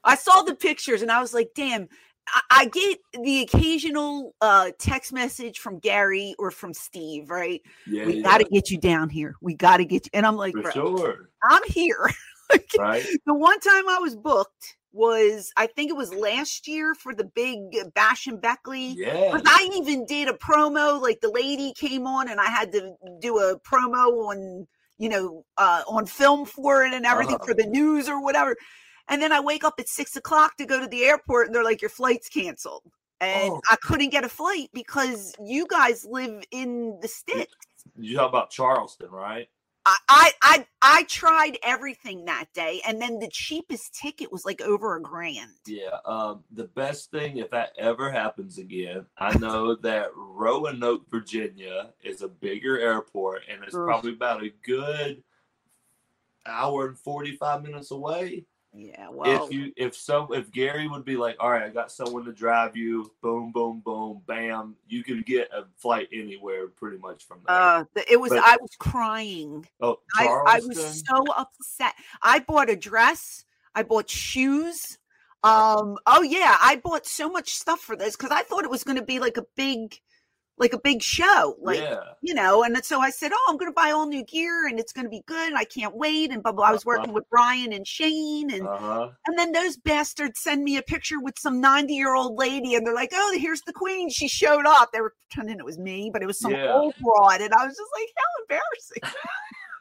[0.04, 1.88] I saw the pictures and I was like, damn.
[2.28, 7.60] I, I get the occasional uh, text message from Gary or from Steve, right?
[7.86, 9.34] yeah, we yeah, got to get you down here.
[9.40, 10.10] We got to get you.
[10.14, 12.10] And I'm like, for sure, I'm here.
[12.52, 13.06] Like, right?
[13.26, 17.24] the one time I was booked was, I think it was last year for the
[17.24, 17.58] big
[17.94, 18.88] Bash and Beckley.
[18.98, 22.72] Yeah, 'Cause I even did a promo, like the lady came on and I had
[22.72, 24.66] to do a promo on,
[24.98, 27.46] you know, uh, on film for it and everything Uh-huh.
[27.46, 28.56] for the news or whatever.
[29.08, 31.64] And then I wake up at six o'clock to go to the airport and they're
[31.64, 32.82] like, your flight's canceled.
[33.20, 33.60] And Oh.
[33.70, 37.54] I couldn't get a flight because you guys live in the sticks.
[37.98, 39.48] you talk about Charleston, right?
[40.08, 44.96] I, I I tried everything that day, and then the cheapest ticket was like over
[44.96, 45.52] a grand.
[45.66, 45.98] Yeah.
[46.04, 52.22] Um, the best thing, if that ever happens again, I know that Roanoke, Virginia is
[52.22, 55.22] a bigger airport and it's probably about a good
[56.46, 58.44] hour and 45 minutes away.
[58.72, 61.90] Yeah, well, if you, if so, if Gary would be like, all right, I got
[61.90, 66.98] someone to drive you, boom, boom, boom, bam, you could get a flight anywhere pretty
[66.98, 67.56] much from there.
[67.56, 69.66] uh, it was but- I was crying.
[69.80, 71.94] oh, I, I was so upset.
[72.22, 73.44] I bought a dress.
[73.74, 74.98] I bought shoes.
[75.42, 75.96] Um.
[76.06, 78.98] Oh yeah, I bought so much stuff for this because I thought it was going
[78.98, 79.98] to be like a big,
[80.60, 81.56] like a big show.
[81.60, 82.00] Like yeah.
[82.20, 82.62] you know.
[82.62, 85.06] And so I said, "Oh, I'm going to buy all new gear, and it's going
[85.06, 85.48] to be good.
[85.48, 86.66] And I can't wait." And blah blah.
[86.66, 89.08] I was working with Brian and Shane, and Uh huh.
[89.26, 92.86] and then those bastards send me a picture with some 90 year old lady, and
[92.86, 94.10] they're like, "Oh, here's the queen.
[94.10, 96.72] She showed up." They were pretending it was me, but it was some Yeah.
[96.74, 99.20] old broad, and I was just like, "How embarrassing!"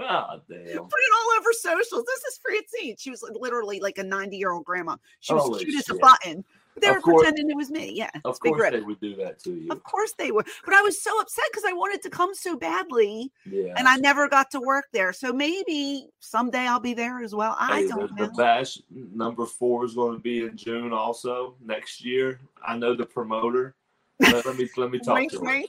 [0.01, 0.61] Oh, damn.
[0.63, 2.05] Put it all over socials.
[2.05, 2.95] This is Francine.
[2.97, 4.95] She was literally like a 90 year old grandma.
[5.19, 6.45] She was Holy cute as a button.
[6.81, 7.91] They Of were course- pretending it was me.
[7.91, 9.67] Yeah, Of course, they would do that to you.
[9.69, 10.45] Of course they were.
[10.63, 13.73] But I was so upset because I wanted to come so badly, Yeah.
[13.77, 15.11] and I never got to work there.
[15.11, 17.55] So maybe someday I'll be there as well.
[17.59, 18.27] I Hey, don't the, know.
[18.27, 22.39] the bash number four is going to be in June also next year.
[22.65, 23.75] I know the promoter.
[24.19, 25.65] Let, let me let me talk Wink, to him.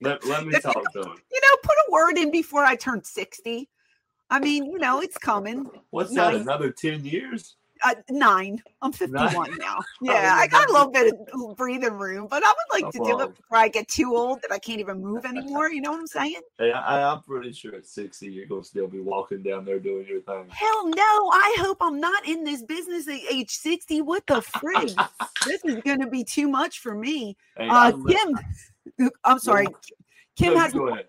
[0.00, 1.14] Let, let me talk to him.
[1.32, 3.68] You know, put a word in before I turn 60.
[4.30, 5.68] I mean, you know, it's coming.
[5.90, 6.34] What's that?
[6.34, 7.56] Another ten years?
[7.84, 8.62] Uh, nine.
[8.82, 9.78] I'm 51 now.
[10.02, 12.98] Yeah, yeah, I got a little bit of breathing room, but I would like to
[12.98, 15.70] do it before I get too old that I can't even move anymore.
[15.70, 16.40] You know what I'm saying?
[16.58, 19.78] Hey, I, I'm pretty sure at sixty you're going to still be walking down there
[19.78, 20.46] doing your thing.
[20.50, 21.30] Hell no.
[21.32, 24.02] I hope I'm not in this business at age 60.
[24.02, 24.94] What the frig?
[25.46, 27.36] this is going to be too much for me.
[27.56, 29.66] Hey, Uh, Kim, I'm sorry.
[30.36, 30.72] Kim no, has.
[30.72, 31.06] go ahead.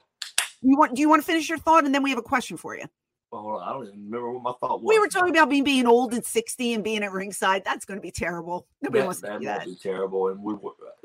[0.61, 0.95] You want?
[0.95, 2.85] Do you want to finish your thought, and then we have a question for you?
[3.33, 4.89] I don't even remember what my thought was.
[4.89, 7.63] We were talking about being being old and 60 and being at ringside.
[7.63, 8.67] That's going to be terrible.
[8.81, 9.65] Nobody that, wants to that do that.
[9.65, 10.55] be terrible, and we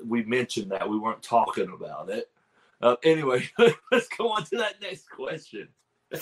[0.05, 2.31] we mentioned that we weren't talking about it.
[2.81, 3.49] Uh, anyway,
[3.93, 5.69] let's go on to that next question.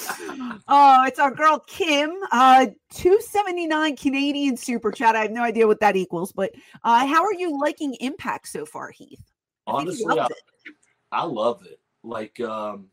[0.66, 2.10] Oh, it's our girl Kim.
[2.32, 5.14] Uh, two seventy nine Canadian super chat.
[5.14, 6.52] I have no idea what that equals, but
[6.82, 9.22] uh, how are you liking Impact so far, Heath?
[9.66, 10.28] I Honestly, I.
[11.12, 11.80] I love it.
[12.02, 12.86] Like um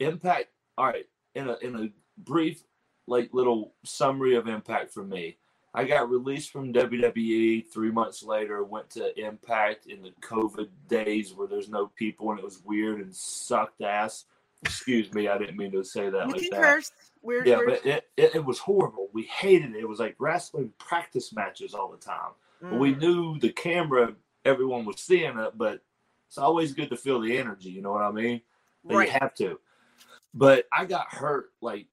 [0.00, 0.48] Impact.
[0.76, 1.88] All right, in a in a
[2.18, 2.62] brief
[3.06, 5.36] like little summary of Impact for me.
[5.76, 8.62] I got released from WWE three months later.
[8.64, 13.00] Went to Impact in the COVID days where there's no people and it was weird
[13.00, 14.24] and sucked ass.
[14.62, 16.62] Excuse me, I didn't mean to say that You like can that.
[16.62, 16.92] curse.
[17.22, 19.08] We're, Yeah, we're- but it, it, it was horrible.
[19.12, 19.80] We hated it.
[19.80, 22.30] It was like wrestling practice matches all the time.
[22.62, 23.00] But we Mm.
[23.00, 24.14] knew the camera
[24.46, 25.82] everyone was seeing it, but
[26.28, 27.68] it's always good to feel the energy.
[27.70, 28.40] You know what I mean?
[28.84, 29.08] Right.
[29.08, 29.58] You have to.
[30.32, 31.86] But I got hurt like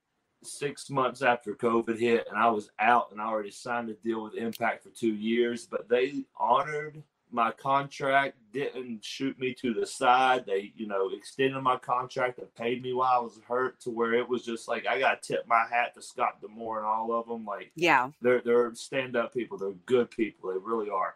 [0.44, 4.24] six months after COVID hit, and I was out, and I already signed a deal
[4.24, 5.66] with Impact for two years.
[5.66, 7.02] But they honored
[7.34, 10.46] my contract, didn't shoot me to the side.
[10.46, 14.14] They, you know, extended my contract and paid me while I was hurt to where
[14.14, 17.14] it was just like I got to tip my hat to Scott D'Amore and all
[17.14, 17.46] of them.
[17.46, 18.10] Like Yeah.
[18.22, 19.58] they're they're stand up people.
[19.58, 20.52] They're good people.
[20.52, 21.16] They really are.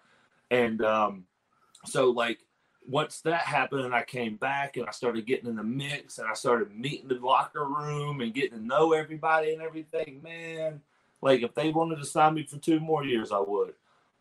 [0.52, 1.26] And um,
[1.86, 2.40] so like
[2.88, 6.28] once that happened and I came back and I started getting in the mix and
[6.28, 10.82] I started meeting the locker room and getting to know everybody and everything, man.
[11.22, 13.74] Like if they wanted to sign me for two more years, I would.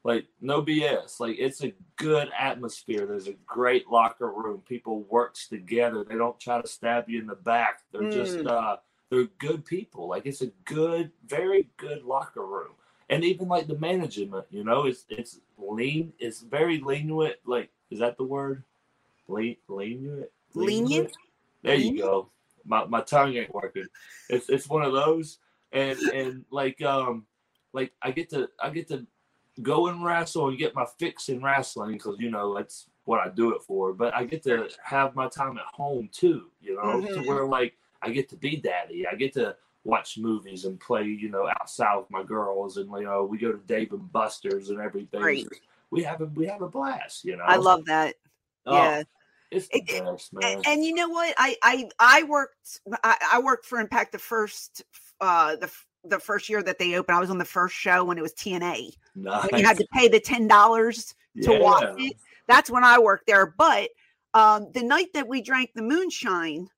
[0.03, 1.21] Like no BS.
[1.21, 3.07] Like it's a good atmosphere.
[3.07, 4.63] There's a great locker room.
[4.69, 6.05] People works together.
[6.05, 7.83] They don't try to stab you in the back.
[7.93, 8.51] They're just Mm.
[8.51, 8.77] uh
[9.11, 10.09] they're good people.
[10.09, 12.73] Like it's a good, very good locker room.
[13.11, 16.13] And even like the management, you know, it's it's lean.
[16.19, 17.37] It's very lenient.
[17.45, 18.65] Like, is that the word?
[19.29, 20.31] Lean, lenient.
[20.55, 21.13] Lenient?
[21.63, 22.31] There you go.
[22.65, 23.87] My my tongue ain't working.
[24.29, 25.39] It's it's one of those.
[25.73, 27.27] And and like um
[27.73, 29.07] like I get to I get to
[29.63, 33.29] go and wrestle and get my fix in wrestling because you know that's what I
[33.29, 33.93] do it for.
[33.93, 36.51] But I get to have my time at home too.
[36.61, 37.15] You know, Mhm.
[37.15, 39.07] to where like I get to be daddy.
[39.07, 43.05] I get to watch movies and play, you know, outside with my girls, and you
[43.05, 45.21] know, we go to Dave and Buster's and everything.
[45.21, 45.47] Great.
[45.91, 47.45] We have a we have a blast, you know.
[47.45, 48.17] I love that.
[48.67, 49.03] Oh, yeah.
[49.51, 50.57] it's the It- best, man.
[50.59, 51.35] And, and you know what?
[51.39, 54.83] I I I worked I, I worked for Impact the first
[55.21, 55.71] uh the
[56.07, 57.17] the first year that they opened.
[57.17, 58.91] I was on the first show when it was TNA.
[59.15, 59.51] nice.
[59.51, 62.17] When you had to pay the ten dollars to watch it.
[62.47, 63.47] That's when I worked there.
[63.47, 63.91] But
[64.33, 66.69] um the night that we drank the moonshine,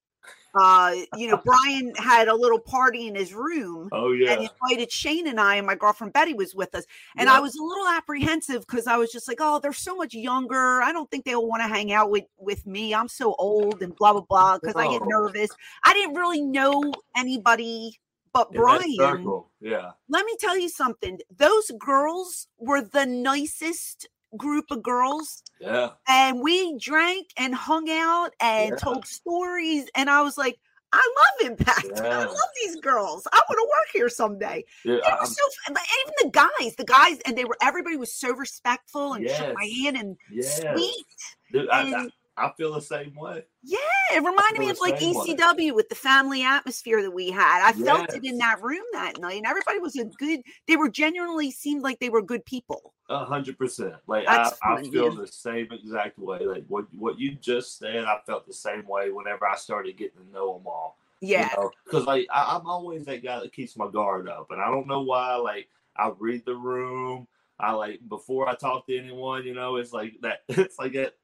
[0.60, 3.88] uh, you know, Brian had a little party in his room.
[3.96, 4.36] Oh And yeah.
[4.40, 6.84] he invited Shane and I, and my girlfriend Betty was with us.
[7.16, 10.12] And I was a little apprehensive because I was just like, oh, they're so much
[10.12, 10.82] younger.
[10.82, 12.94] I don't think they'll want to hang out with, with me.
[12.94, 15.50] I'm so old and blah, blah, blah, because I get nervous.
[15.84, 17.98] I didn't really know anybody
[18.36, 19.42] but In Brian.
[19.60, 19.92] Yeah.
[20.10, 21.18] Let me tell you something.
[21.34, 25.42] Those girls were the nicest group of girls.
[25.60, 25.90] Yeah.
[26.08, 28.76] And we drank and hung out and Yeah.
[28.76, 29.88] told stories.
[29.94, 30.58] And I was like,
[30.92, 32.00] I love Impact.
[32.00, 33.26] I love these girls.
[33.32, 34.64] I want to work here someday.
[34.84, 35.42] yeah It I- so.
[35.68, 39.54] But even the guys, the guys, and they were everybody was so respectful and shook
[39.54, 40.60] my hand and yes.
[40.60, 41.06] sweet.
[41.52, 42.08] Dude, I, I, And I
[42.56, 43.44] feel the same way.
[43.62, 43.78] yeah,
[44.12, 45.34] it reminded me of like same way.
[45.34, 47.66] ECW with the family atmosphere that we had.
[47.66, 50.40] I felt it in that room that night, and everybody was a good.
[50.68, 52.92] They were genuinely seemed like they were good people.
[53.08, 53.94] A hundred percent.
[54.06, 56.40] Like I, I feel the same exact way.
[56.40, 60.24] Like what what you just said, I felt the same way whenever I started getting
[60.24, 60.98] to know them all.
[61.20, 64.66] Yeah, Because like I, I'm always that guy that keeps my guard up, and I
[64.66, 65.36] don't know why.
[65.36, 67.26] Like I read the room.
[67.58, 69.44] I like before I talk to anyone.
[69.44, 70.40] You know, it's like that.
[70.48, 71.14] It's like that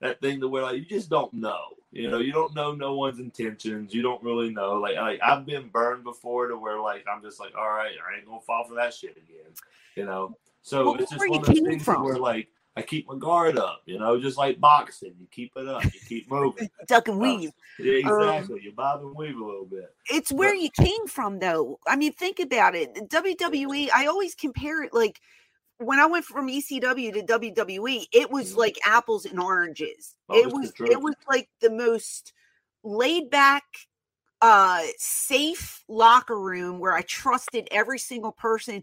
[0.00, 1.60] that thing to where like you just don't know.
[1.92, 3.92] You know, you don't know no one's intentions.
[3.92, 4.74] You don't really know.
[4.74, 8.16] Like like I've been burned before to where like I'm just like, all right, I
[8.18, 9.52] ain't gonna fall for that shit again.
[9.96, 10.36] You know.
[10.62, 12.04] So Well, it's just one of those things from?
[12.04, 13.82] where like I keep my guard up.
[13.86, 16.70] You know, just like boxing, you keep it up, you keep moving.
[16.86, 17.50] duck and Uh, weave.
[17.80, 18.60] Yeah, Um, exactly.
[18.62, 19.92] you bob and weave a little bit.
[20.10, 24.82] it's where you came from though i mean think about it wwe i always compare
[24.82, 25.20] it like
[25.80, 28.56] when i went from ecw to wwe it was Mhm.
[28.56, 32.32] like apples and oranges Oh, it was it was like the most
[32.84, 33.64] laid back
[34.42, 38.82] uh safe locker room where i trusted every single person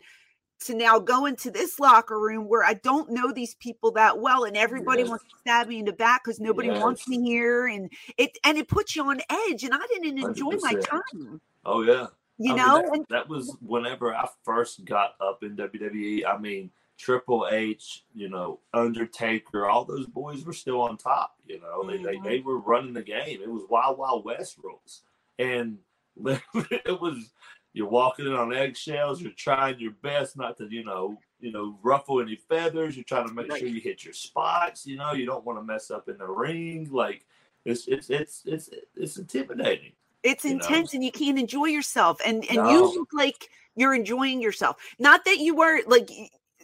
[0.59, 4.43] to now go into this locker room where I don't know these people that well,
[4.43, 5.09] and everybody Yes.
[5.09, 8.57] wants to stab me in the back because nobody wants me here, and it and
[8.57, 9.63] it puts you on edge.
[9.63, 10.81] And I didn't enjoy my 100%.
[10.81, 11.41] time.
[11.63, 12.07] Oh yeah.
[12.39, 16.25] You I mean, know, that, that was whenever I first got up in WWE.
[16.25, 21.35] I mean, Triple H, you know, Undertaker, all those boys were still on top.
[21.45, 22.23] You know, they, they Mhm.
[22.23, 23.41] they were running the game.
[23.41, 25.03] It was Wild Wild West rules,
[25.39, 25.77] and
[26.25, 27.31] it was
[27.73, 29.21] you're walking in on eggshells.
[29.21, 32.95] You're trying your best not to, you know, you know, ruffle any feathers.
[32.97, 33.59] You're trying to make Right.
[33.59, 34.87] sure you hit your spots.
[34.87, 36.89] You know, you don't want to mess up in the ring.
[36.91, 37.25] Like
[37.65, 39.91] it's it's it's it's it's intimidating.
[40.23, 40.55] it's you know.
[40.55, 42.19] intense, and you can't enjoy yourself.
[42.25, 42.71] And and No.
[42.71, 44.77] you look like you're enjoying yourself.
[44.97, 46.09] Not that you were like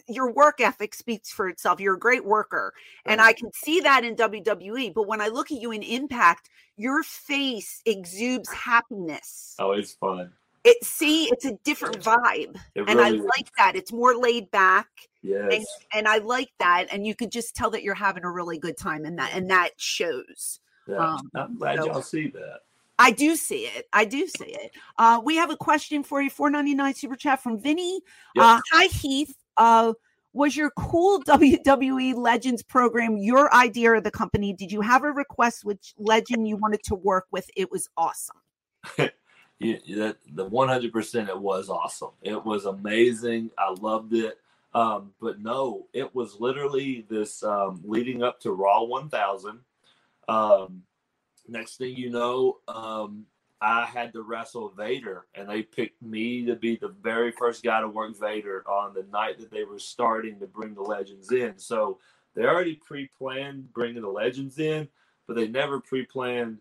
[0.08, 1.80] your work ethic speaks for itself.
[1.80, 2.72] You're a great worker,
[3.06, 4.92] and I can see that in WWE.
[4.94, 9.54] But when I look at you in Impact, your face exudes happiness.
[9.58, 10.30] Oh, it's fun.
[10.64, 13.20] It see, it's a different vibe, It and I is.
[13.20, 13.76] like that.
[13.76, 14.88] It's more laid back.
[15.22, 15.64] Yes.
[15.94, 18.76] and I like that, and you could just tell that you're having a really good
[18.76, 20.60] time in that, and that shows.
[20.86, 20.96] Yeah.
[20.96, 22.60] um, I'm glad so- y'all see that.
[22.98, 23.88] I do see it.
[23.92, 24.70] I do see it.
[24.98, 26.30] Uh, we have a question for you.
[26.30, 28.00] Four ninety nine super chat from Vinny.
[28.36, 28.44] Yep.
[28.44, 29.34] Uh, hi Heath.
[29.56, 29.94] Uh,
[30.32, 34.52] was your cool WWE Legends program your idea of the company?
[34.52, 37.48] Did you have a request which legend you wanted to work with?
[37.56, 38.36] It was awesome.
[38.98, 42.10] the 100% it was awesome.
[42.20, 43.50] It was amazing.
[43.58, 44.38] I loved it.
[44.74, 49.60] Um, but no, it was literally this um, leading up to Raw 1000.
[50.28, 50.82] Um,
[51.46, 53.26] next thing you know, um,
[53.60, 57.80] I had to wrestle Vader, and they picked me to be the very first guy
[57.80, 61.58] to work Vader on the night that they were starting to bring the legends in.
[61.58, 61.98] So
[62.34, 64.88] they already pre-planned bringing the legends in,
[65.26, 66.58] but they never pre-planned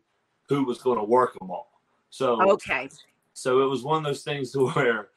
[0.47, 1.71] who was going to work them all.
[2.09, 2.89] So okay,
[3.33, 5.09] so it was one of those things to where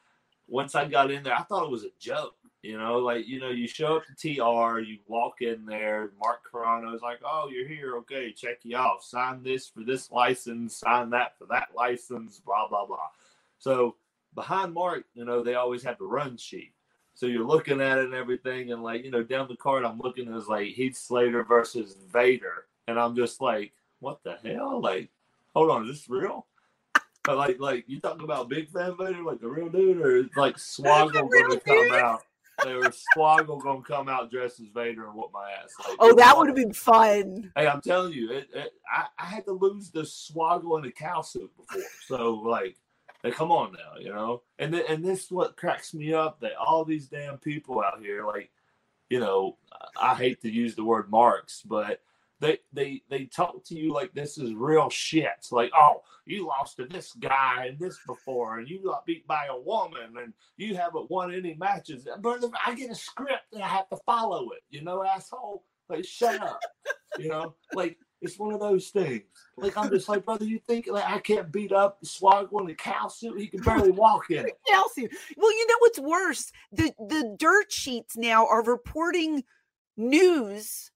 [0.49, 2.37] once I got in there, I thought it was a joke.
[2.62, 6.11] You know, like you know, you show up to TR, you walk in there.
[6.20, 7.96] Mark Carrano is like, "Oh, you're here.
[7.98, 9.04] Okay, check you off.
[9.04, 10.76] Sign this for this license.
[10.78, 12.40] Sign that for that license.
[12.40, 13.09] Blah blah blah."
[13.59, 13.96] So
[14.34, 16.72] behind Mark, you know, they always have the run sheet.
[17.14, 19.98] So you're looking at it and everything, and like you know, down the card, I'm
[19.98, 24.80] looking at is like Heath Slater versus Vader, and I'm just like, "What the hell?
[24.82, 25.09] Like,
[25.54, 26.46] hold on, is this real?"
[27.24, 30.57] But like, like you talking about Big Van Vader, like the real dude, or like
[30.59, 32.26] Swoggle gonna come out?
[32.64, 35.72] They were Swoggle gonna come out dressed as Vader and whoop my ass.
[35.86, 37.52] Like, oh, that would have been fun.
[37.57, 40.90] Hey, I'm telling you, it, it, I, I had to lose the Swoggle and the
[40.90, 41.82] cow suit before.
[42.07, 42.76] So like,
[43.22, 44.42] hey, come on now, you know.
[44.59, 48.24] And th- and this what cracks me up that all these damn people out here,
[48.26, 48.50] like,
[49.11, 49.57] you know,
[50.00, 52.00] I hate to use the word marks, but
[52.41, 55.47] they they they talk to you like this is real shit.
[55.51, 59.47] Like, oh, you lost to this guy and this before, and you got beat by
[59.47, 62.07] a woman, and you haven't won any matches.
[62.20, 64.62] Brother, I get a script and I have to follow it.
[64.70, 65.64] You know, asshole.
[65.89, 66.61] Like, shut up.
[67.18, 69.22] you know, like it's one of those things.
[69.57, 72.74] Like I'm just like, brother, you think like I can't beat up Swoggle in a
[72.74, 73.39] cow suit?
[73.39, 74.59] He can barely walk in it.
[74.70, 75.12] Cow suit.
[75.37, 76.53] Well, you know what's worse?
[76.72, 79.45] The the dirt sheets now are reporting
[79.97, 80.91] news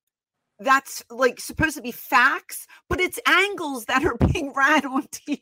[0.60, 5.40] that's like supposed to be facts, but it's angles that are being ran on TV.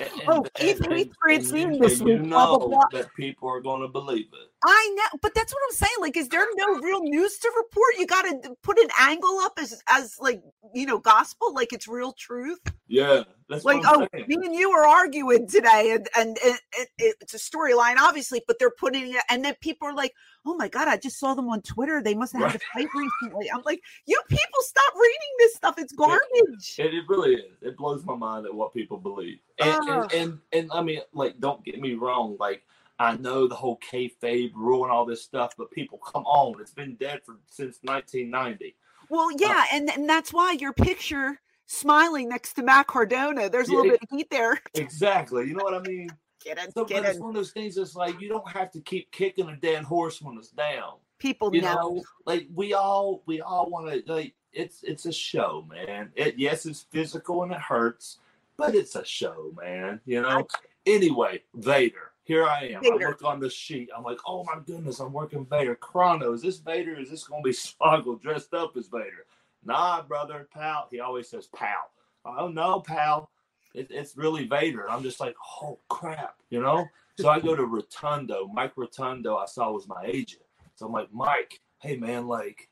[0.00, 2.18] Oh, and, oh, Keith Francine this week.
[2.18, 3.00] You know blah, blah, blah.
[3.00, 4.51] that people are going to believe it.
[4.64, 5.96] I know, but that's what I'm saying.
[6.00, 7.94] Like, is there no real news to report?
[7.98, 10.42] You got to put an angle up as, as like
[10.74, 12.60] you know, gospel, like it's real truth.
[12.86, 14.26] Yeah, that's like oh, saying.
[14.28, 16.60] me and you are arguing today, and and it,
[16.98, 20.12] it, it's a storyline, obviously, but they're putting it, and then people are like,
[20.46, 22.00] oh my god, I just saw them on Twitter.
[22.00, 23.50] They must have had a fight recently.
[23.50, 25.74] I'm like, you people stop reading this stuff.
[25.78, 26.76] It's garbage.
[26.78, 27.56] It, it really is.
[27.62, 29.38] It blows my mind at what people believe.
[29.58, 32.36] And, uh, and, and and I mean, like, don't get me wrong.
[32.38, 32.62] Like,
[32.98, 36.72] I know the whole kayfabe rule and all this stuff, but people, come on, it's
[36.72, 38.76] been dead for since 1990.
[39.08, 43.48] Well, uh, yeah, uh, and and that's why your picture smiling next to Matt Cardona.
[43.48, 44.60] There's a little bit of heat there.
[44.74, 45.48] Exactly.
[45.48, 46.08] You know what I mean?
[46.44, 48.80] Get it, so, get it's one of those things that's like you don't have to
[48.80, 50.94] keep kicking a dead horse when it's down.
[51.20, 51.74] People you know.
[51.74, 56.10] know like we all we all want to like it's it's a show, man.
[56.16, 58.18] It yes, it's physical and it hurts,
[58.56, 60.00] but it's a show, man.
[60.04, 60.48] You know.
[60.84, 62.10] Anyway, Vader.
[62.24, 62.82] Here I am.
[62.82, 63.06] Vader.
[63.06, 63.90] I look on the sheet.
[63.96, 65.76] I'm like, oh my goodness, I'm working Vader.
[65.76, 66.98] Carrano, is this Vader?
[66.98, 69.26] Is this going to be Swoggle dressed up as Vader?
[69.64, 70.88] Nah, brother, pal.
[70.90, 71.90] He always says pal.
[72.24, 73.30] Oh no, pal.
[73.74, 74.90] It, it's really Vader.
[74.90, 76.86] I'm just like, oh crap, you know.
[77.18, 78.48] So I go to Rotundo.
[78.52, 80.42] Mike Rotundo, I saw was my agent.
[80.74, 82.68] So I'm like, Mike, hey man, like,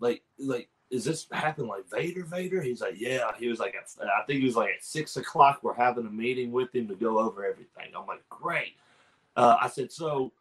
[0.00, 2.24] like, like, is this happen like Vader?
[2.24, 2.60] Vader?
[2.60, 3.30] He's like, yeah.
[3.38, 5.60] He was like, at, I think he was like at six o'clock.
[5.62, 7.92] We're having a meeting with him to go over everything.
[7.96, 8.74] I'm like, great.
[9.36, 10.32] Uh, I said, so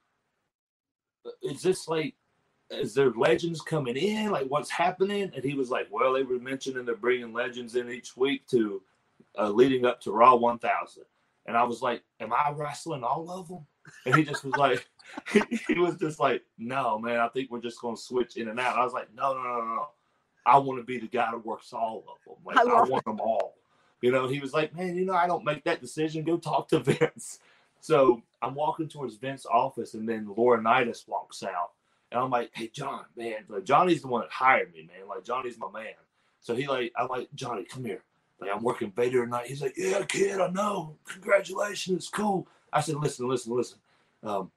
[1.43, 2.15] is this like
[2.71, 4.31] is there legends coming in?
[4.31, 5.31] Like, what's happening?
[5.33, 8.81] And he was like, well, they were mentioning they're bringing legends in each week to
[9.37, 11.03] uh, leading up to Raw 1000.
[11.47, 13.65] And I was like, am I wrestling all of them?
[14.05, 14.87] And he just was like,
[15.67, 18.59] he was just like, no, man, I think we're just going to switch in and
[18.59, 18.77] out.
[18.77, 19.87] I was like, no, no, no, no.
[20.49, 22.35] I want to be the guy that works all of them.
[22.45, 23.55] Like, I, I want them all.
[24.01, 26.23] You know, he was like, man, you know, I don't make that decision.
[26.23, 27.39] Go talk to Vince.
[27.81, 31.71] So I'm walking towards Vince's office, and then Laurinaitis walks out.
[32.11, 35.07] And I'm like, hey, John, man, like Johnny's the one that hired me, man.
[35.07, 35.93] Like Johnny's my man.
[36.41, 38.01] So he like, I'm like, Johnny, come here.
[38.39, 39.47] Like I'm working Vader tonight.
[39.47, 40.95] He's like, yeah, kid, I know.
[41.05, 42.47] Congratulations, cool.
[42.71, 43.77] I said, listen, listen, listen.
[44.23, 44.51] Um,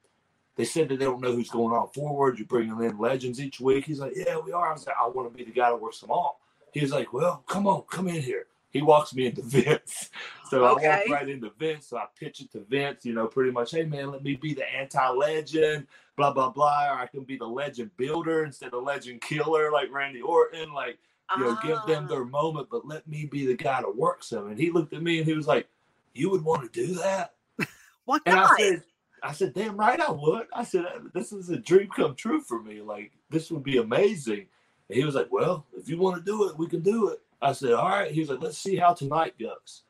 [0.57, 2.39] they said that they don't know who's going on forward.
[2.39, 3.87] You're bringing in legends each week.
[3.87, 4.71] He's like, yeah, we are.
[4.71, 6.41] I was like, I want to be the guy that works them all.
[6.73, 8.47] He's like, well, come on, come in here.
[8.71, 10.11] He walks me into Vince.
[10.49, 10.87] So okay.
[10.87, 11.87] I walk right into Vince.
[11.87, 14.55] So I pitch it to Vince, you know, pretty much, hey man, let me be
[14.55, 15.87] the anti-legend
[16.17, 19.91] blah blah blah, or I can be the legend builder instead of legend killer like
[19.91, 20.73] Randy Orton.
[20.73, 20.99] Like,
[21.37, 22.27] you know, give them their ah.
[22.27, 24.49] moment, but let me be the guy that works them.
[24.49, 25.69] And he looked at me and he was like,
[26.15, 27.35] "You would want to do that?"
[28.05, 28.51] What and not?
[28.51, 28.83] I said,
[29.23, 30.47] I said, damn right I would.
[30.53, 32.81] I said, uh, this is a dream come true for me.
[32.81, 34.47] Like, this would be amazing.
[34.89, 37.21] And he was like, well, if you want to do it, we can do it.
[37.41, 38.11] I said, all right.
[38.11, 39.83] He was like, let's see how tonight goes.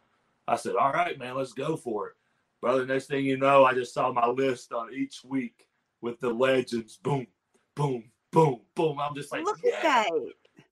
[0.47, 2.15] I said, all right, man, let's go for it.
[2.61, 5.67] Brother, next thing you know, I just saw my list on each week
[6.01, 6.97] with the legends.
[7.03, 7.27] Boom,
[7.75, 8.99] boom, boom, boom.
[9.01, 9.77] I'm just like, Look yeah.
[9.77, 10.11] at that.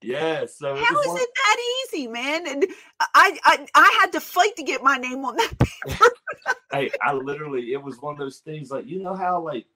[0.03, 0.47] Yeah.
[0.47, 1.57] So How was one- it that
[1.95, 2.47] easy, man?
[2.47, 2.67] And
[3.01, 6.05] I, I I had to fight to get my name on that paper.
[6.73, 9.67] Hey, I literally, it was one of those things like, you know how, like,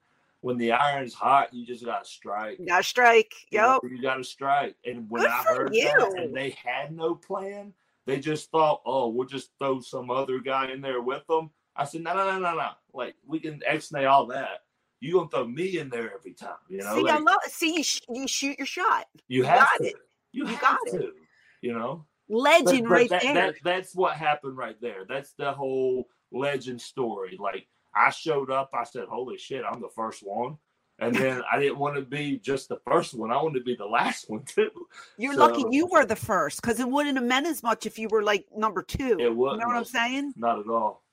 [0.41, 2.59] when the iron's hot, you just got to strike.
[2.67, 3.33] Gotta strike.
[3.49, 3.91] You know, Yep.
[3.91, 4.75] You got to strike.
[4.85, 6.13] And when Good I heard that you.
[6.17, 7.73] and they had no plan,
[8.05, 11.49] they just thought, oh, we'll just throw some other guy in there with them.
[11.75, 12.69] I said, no, no, no, no, no.
[12.93, 14.61] Like, we can X-nay all that.
[15.01, 16.55] You going to throw me in there every time.
[16.69, 17.39] You know, see, like, I love.
[17.47, 19.07] See, you, sh- you shoot your shot.
[19.27, 19.83] you you have got to.
[19.87, 19.95] it.
[20.31, 21.13] You, You got it.
[21.61, 22.05] You know?
[22.29, 23.33] Legend But- but right that- there.
[23.33, 25.05] that- that's what happened right there.
[25.09, 27.37] That's the whole legend story.
[27.41, 30.57] Like I showed up, I said, "Holy shit, I'm the first one,"
[30.99, 33.31] and then I didn't want to be just the first one.
[33.31, 34.71] I wanted to be the last one too.
[35.17, 37.97] You're so- lucky you were the first because it wouldn't have meant as much if
[37.99, 39.17] you were like number two.
[39.19, 39.61] It you wasn't.
[39.61, 40.33] know what I'm saying?
[40.35, 41.03] Not at all.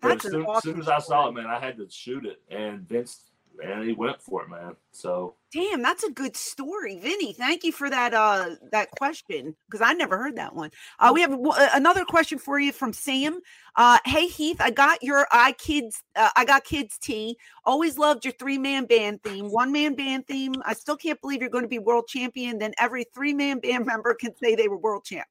[0.00, 2.40] But as soon, awesome soon as I saw it, man, I had to shoot it,
[2.50, 4.76] and Vince, man, he went for it, man.
[4.92, 7.32] So Damn, that's a good story, Vinny.
[7.32, 10.70] Thank you for that uh that question because I never heard that one.
[10.98, 13.40] Uh, we have w- uh, another question for you from Sam.
[13.74, 17.38] Uh, hey Heath, I got your I kids uh, I got kids tea.
[17.64, 20.54] Always loved your three man band theme, one man band theme.
[20.66, 22.58] I still can't believe you're going to be world champion.
[22.58, 25.26] Then every three man band member can say they were world champ.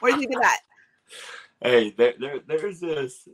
[0.00, 0.60] What do you think of that?
[1.64, 3.26] Hey, there, there, there's this.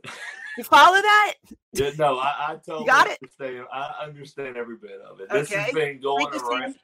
[0.57, 1.33] You follow that?
[1.73, 3.17] Yeah, no, I, I totally got it?
[3.21, 3.65] understand.
[3.71, 5.29] I understand every bit of it.
[5.31, 5.39] Okay.
[5.39, 6.75] This has been going around.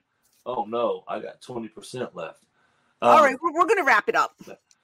[0.45, 2.45] Oh no, I got twenty percent left.
[3.01, 4.39] All Um, right, we're, we're going to wrap it up.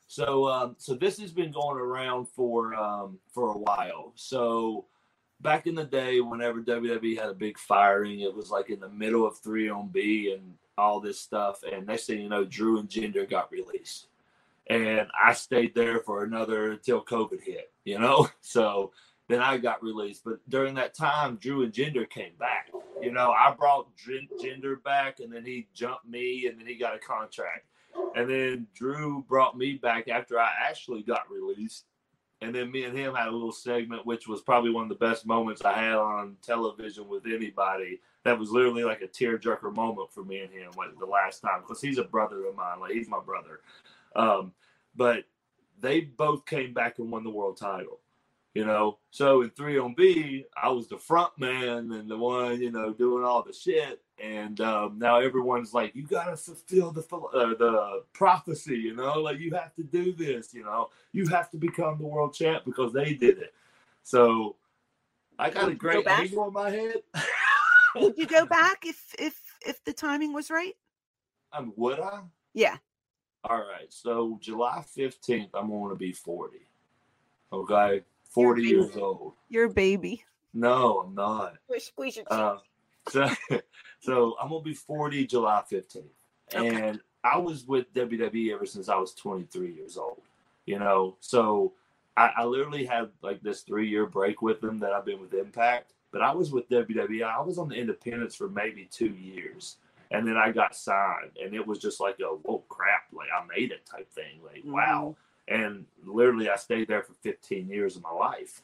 [0.07, 4.11] So, um, so this has been going around for um, for a while.
[4.15, 4.85] So,
[5.39, 8.89] back in the day, whenever WWE had a big firing, it was like in the
[8.89, 11.63] middle of 3MB and all this stuff.
[11.63, 14.07] And next thing you know, Drew and Jinder got released,
[14.67, 17.71] and I stayed there for another until COVID hit.
[17.85, 18.91] You know, so
[19.29, 20.23] then I got released.
[20.23, 22.69] But during that time, Drew and Jinder came back.
[23.01, 26.95] You know, I brought Jinder back, and then he jumped me, and then he got
[26.95, 27.65] a contract.
[28.15, 31.85] And then Drew brought me back after I actually got released.
[32.41, 34.95] And then me and him had a little segment, which was probably one of the
[34.95, 38.01] best moments I had on television with anybody.
[38.25, 41.61] That was literally like a tearjerker moment for me and him, like the last time,
[41.61, 42.79] because he's a brother of mine.
[42.81, 43.61] Like he's my brother.
[44.15, 44.53] Um,
[44.95, 45.23] but
[45.79, 47.99] they both came back and won the world title.
[48.53, 52.93] You know, so in 3MB, I was the front man and the one, you know,
[52.93, 54.03] doing all the shit.
[54.23, 59.39] And um, now everyone's like, you gotta fulfill the uh, the prophecy, you know, like
[59.39, 62.93] you have to do this, you know, you have to become the world champ because
[62.93, 63.55] they did it.
[64.03, 64.57] So
[65.39, 66.97] I got Would a you go great angle on my head.
[67.95, 70.75] Would you go back if if if the timing was right?
[71.53, 72.21] um, would I?
[72.53, 72.77] Yeah.
[73.43, 73.87] All right.
[73.89, 76.61] So July fifteenth, I'm going to be forty.
[77.51, 79.33] Okay, forty years old.
[79.49, 80.23] You're a baby.
[80.53, 81.55] No, I'm not.
[81.77, 82.57] Squeeze your Uh,
[83.09, 83.27] so,
[83.99, 86.03] so I'm gonna be 40 July 15th,
[86.55, 86.67] Okay.
[86.89, 90.21] and I was with WWE ever since I was 23 years old.
[90.67, 91.73] You know, so
[92.15, 95.33] I, I literally had like this three year break with them that I've been with
[95.33, 97.23] Impact, but I was with WWE.
[97.23, 99.77] I was on the Independents for maybe two years,
[100.13, 103.43] and then I got signed, and it was just like a whoa crap, like I
[103.53, 105.15] made it type thing, like wow.
[105.49, 108.61] And literally, I stayed there for 15 years of my life,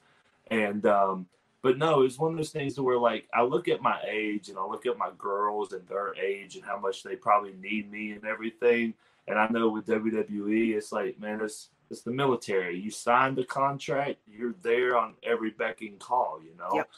[0.49, 1.25] and um,
[1.61, 4.57] but no, it's one of those things where like I look at my age and
[4.57, 8.11] I look at my girls and their age and how much they probably need me
[8.11, 8.93] and everything.
[9.27, 12.79] And I know with WWE, it's like, man, it's it's the military.
[12.79, 16.75] You signed the contract, you're there on every becking call, you know.
[16.75, 16.89] Yep.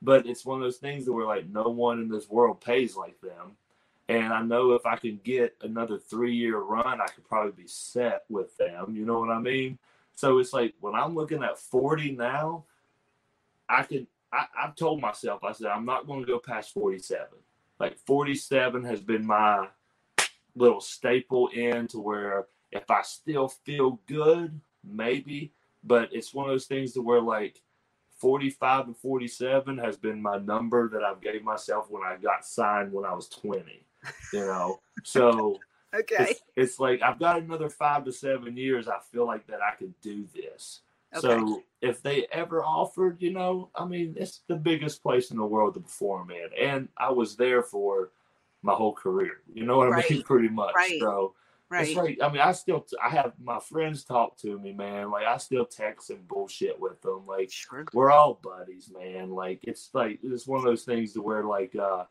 [0.00, 2.96] But it's one of those things that where like no one in this world pays
[2.96, 3.56] like them.
[4.08, 7.68] And I know if I can get another three year run, I could probably be
[7.68, 8.94] set with them.
[8.94, 9.78] You know what I mean?
[10.14, 12.64] So it's like when I'm looking at 40 now,
[13.68, 17.26] I can I, I've told myself, I said, I'm not going to go past 47.
[17.78, 19.68] Like 47 has been my
[20.54, 25.52] little staple in to where if I still feel good, maybe,
[25.84, 27.62] but it's one of those things to where like
[28.18, 32.92] 45 and 47 has been my number that I've gave myself when I got signed
[32.92, 33.84] when I was 20,
[34.32, 34.80] you know?
[35.04, 35.58] So
[35.94, 36.26] Okay.
[36.30, 38.88] it's, it's like I've got another five to seven years.
[38.88, 40.80] I feel like that I could do this.
[41.14, 41.20] Okay.
[41.22, 45.44] So if they ever offered, you know, I mean, it's the biggest place in the
[45.46, 48.10] world to perform in, and I was there for
[48.62, 49.38] my whole career.
[49.52, 50.22] You know what I mean?
[50.24, 50.74] Pretty much.
[50.74, 50.98] Right.
[51.00, 51.34] So
[51.68, 51.88] Right.
[51.88, 55.10] It's like I mean, I still t- I have my friends talk to me, man.
[55.10, 57.26] Like I still text and bullshit with them.
[57.26, 57.84] Like Sure.
[57.92, 59.30] we're all buddies, man.
[59.30, 62.04] Like it's like it's one of those things to where like uh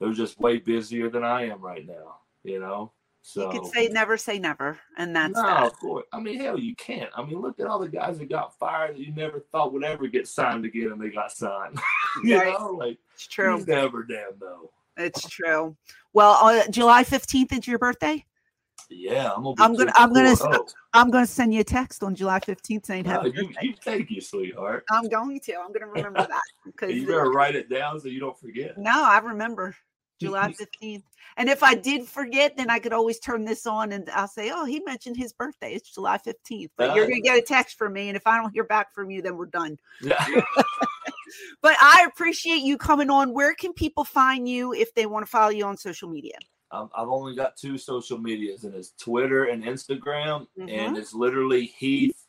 [0.00, 2.16] they're just way busier than I am right now.
[2.44, 2.92] You know.
[3.22, 5.62] So You could say never say never, and that's no, that.
[5.64, 6.06] of course.
[6.12, 7.10] I mean, hell, you can't.
[7.16, 9.82] I mean, look at all the guys that got fired that you never thought would
[9.82, 11.76] ever get signed again, and they got signed.
[12.22, 12.52] you Right.
[12.56, 13.58] know, like It's true.
[13.58, 14.70] you never damn know.
[14.96, 15.76] It's true.
[16.12, 18.24] Well, uh, July fifteenth is your birthday.
[18.88, 19.54] Yeah, I'm gonna.
[19.58, 20.66] I'm gonna- I'm gonna 54.
[20.94, 23.66] I'm to send you a text on July fifteenth saying No, happy you, birthday.
[23.66, 24.84] you thank you, sweetheart.
[24.90, 25.54] I'm going to.
[25.54, 28.78] I'm to remember that because You better write it down so you don't forget.
[28.78, 29.74] no, I remember
[30.20, 31.04] July fifteenth.
[31.36, 34.50] And if I did forget, then I could always turn this on and I'll say,
[34.54, 35.74] "Oh, he mentioned his birthday.
[35.74, 36.70] It's July fifteenth.
[36.76, 38.64] But you're Uh, going to get a text from me, and if I don't hear
[38.64, 39.78] back from you, then we're done.
[40.00, 40.24] Yeah.
[41.60, 43.34] But I appreciate you coming on.
[43.34, 46.36] Where can people find you if they want to follow you on social media?
[46.72, 50.70] Um, I've only got two social medias, and it's Twitter and Instagram, Mhm.
[50.70, 52.26] and it's literally Heath,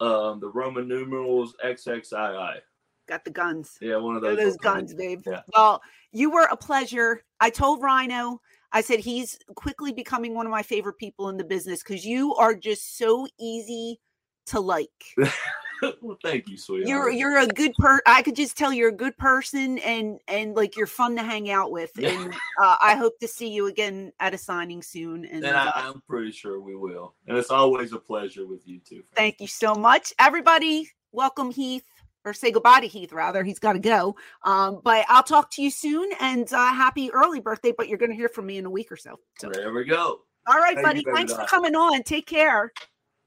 [0.00, 2.60] um, the Roman numerals XXII.
[3.08, 3.78] Got the guns.
[3.80, 4.44] Yeah, one of Those, those.
[4.52, 5.22] those guns, babe.
[5.26, 5.42] Yeah.
[5.56, 7.24] Well, you were a pleasure.
[7.40, 8.40] I told Rhino,
[8.72, 12.34] I said he's quickly becoming one of my favorite people in the business because you
[12.36, 14.00] are just so easy
[14.46, 14.90] to like.
[16.00, 16.88] well, thank you, sweetheart.
[16.88, 18.00] You're you're a good per.
[18.06, 21.50] I could just tell you're a good person and and like you're fun to hang
[21.50, 21.90] out with.
[22.02, 25.24] And uh, I hope to see you again at a signing soon.
[25.24, 27.14] And and I, uh, I'm pretty sure we will.
[27.26, 28.96] And it's always a pleasure with you too.
[28.96, 29.06] friend.
[29.14, 30.90] thank you so much, everybody.
[31.12, 31.84] Welcome Heath.
[32.24, 33.42] Or say goodbye to Heath, rather.
[33.42, 34.14] He's got to go.
[34.44, 37.72] Um, but I'll talk to you soon and uh, happy early birthday.
[37.76, 39.16] But you're going to hear from me in a week or so.
[39.40, 40.20] So, There we go.
[40.46, 41.04] all right, Thank buddy.
[41.14, 42.02] Thanks for coming on.
[42.04, 42.72] Take care.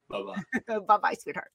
[0.10, 0.80] Bye bye.
[0.88, 1.50] bye bye, sweetheart.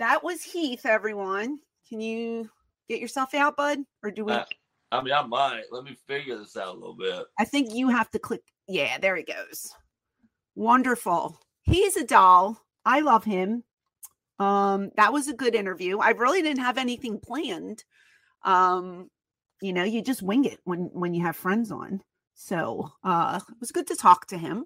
[0.00, 1.58] That was Heath, everyone.
[1.86, 2.48] Can you
[2.88, 3.80] get yourself out, bud?
[4.02, 4.32] Or do we?
[4.32, 4.46] Uh,
[4.90, 5.64] I mean, I might.
[5.70, 7.26] Let me figure this out a little bit.
[7.38, 8.40] I think you have to click.
[8.66, 9.74] Yeah, there he goes.
[10.54, 11.38] Wonderful.
[11.64, 12.58] He's a doll.
[12.86, 13.62] I love him.
[14.38, 15.98] Um, that was a good interview.
[15.98, 17.84] I really didn't have anything planned.
[18.42, 19.10] Um,
[19.60, 22.00] you know, you just wing it when when you have friends on.
[22.34, 24.64] So uh it was good to talk to him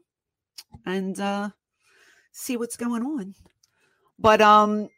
[0.87, 1.51] and uh
[2.30, 3.35] see what's going on.
[4.16, 4.91] But um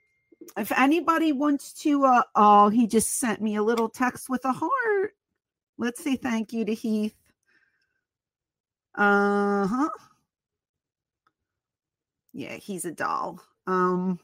[0.57, 4.53] if anybody wants to uh oh he just sent me a little text with a
[4.53, 5.13] heart.
[5.79, 7.15] Let's say thank you to Heath.
[8.95, 9.91] Uh-huh.
[12.33, 13.41] Yeah, he's a doll.
[13.67, 14.19] Um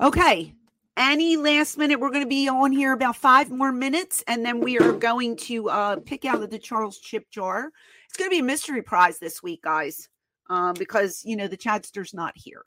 [0.00, 0.54] Okay.
[0.96, 4.60] Any last minute, we're going to be on here about five more minutes, and then
[4.60, 7.70] we are going to uh, pick out of the Charles Chip jar.
[8.06, 10.08] It's going to be a mystery prize this week, guys,
[10.50, 12.64] um, because you know the Chadster's not here.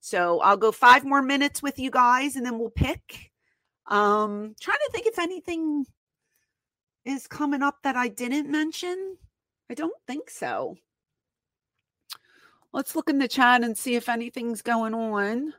[0.00, 3.30] So I'll go five more minutes with you guys, and then we'll pick.
[3.86, 5.84] Um, trying to think if anything
[7.04, 9.16] is coming up that I didn't mention.
[9.70, 10.76] I don't think so.
[12.72, 15.54] Let's look in the chat and see if anything's going on.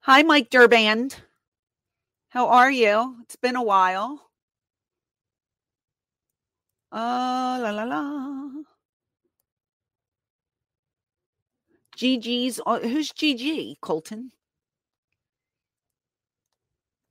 [0.00, 1.16] Hi, Mike Durband.
[2.28, 3.16] How are you?
[3.22, 4.30] It's been a while.
[6.92, 8.50] Uh, la la la.
[11.96, 12.60] GG's.
[12.66, 14.30] uh, Who's GG, Colton?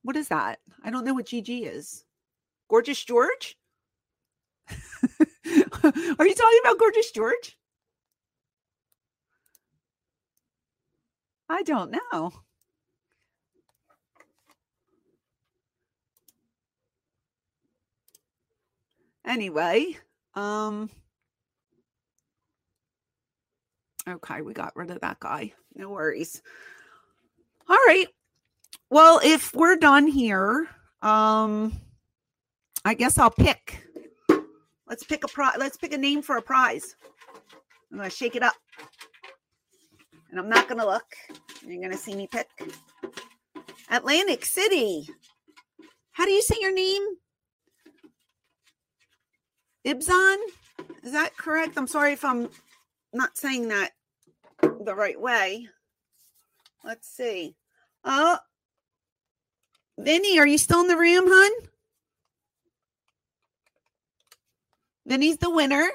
[0.02, 0.60] What is that?
[0.84, 2.04] I don't know what GG is.
[2.68, 3.56] Gorgeous George?
[4.70, 4.76] are
[6.26, 7.58] you talking about Gorgeous George?
[11.48, 12.32] I don't know.
[19.24, 19.98] Anyway,
[20.34, 20.88] um
[24.08, 25.52] Okay, we got rid of that guy.
[25.74, 26.40] No worries.
[27.68, 28.06] All right.
[28.88, 30.68] Well, if we're done here,
[31.02, 31.72] um
[32.84, 33.84] I guess I'll pick.
[34.88, 35.56] Let's pick a prize.
[35.58, 36.94] Let's pick a name for a prize.
[37.90, 38.54] I'm gonna shake it up.
[40.30, 41.16] And I'm not gonna look.
[41.66, 42.48] You're gonna see me pick.
[43.90, 45.08] Atlantic City.
[46.12, 47.02] How do you say your name?
[49.84, 50.36] Ibzan?
[51.02, 51.76] Is that correct?
[51.76, 52.48] I'm sorry if I'm
[53.12, 53.92] not saying that
[54.62, 55.68] the right way.
[56.84, 57.56] Let's see.
[58.04, 58.38] Oh,
[59.98, 61.52] Vinny, are you still in the room, hun?
[65.06, 65.88] Vinny's the winner.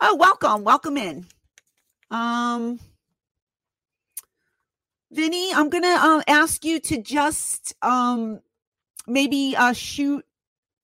[0.00, 0.64] Oh, welcome.
[0.64, 1.26] Welcome in.
[2.10, 2.80] Um,
[5.12, 8.40] Vinny, I'm gonna uh, ask you to just um
[9.06, 10.24] maybe uh shoot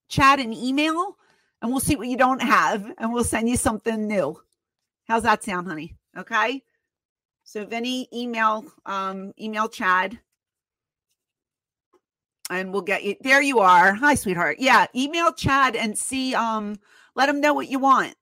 [0.08, 1.16] Chad an email
[1.60, 4.40] and we'll see what you don't have and we'll send you something new.
[5.08, 5.96] How's that sound, honey?
[6.16, 6.62] Okay.
[7.42, 10.20] So Vinny, email um email Chad.
[12.50, 13.94] And we'll get you there you are.
[13.94, 14.56] Hi sweetheart.
[14.58, 16.76] Yeah email chad and see um
[17.14, 18.14] let him know what you want.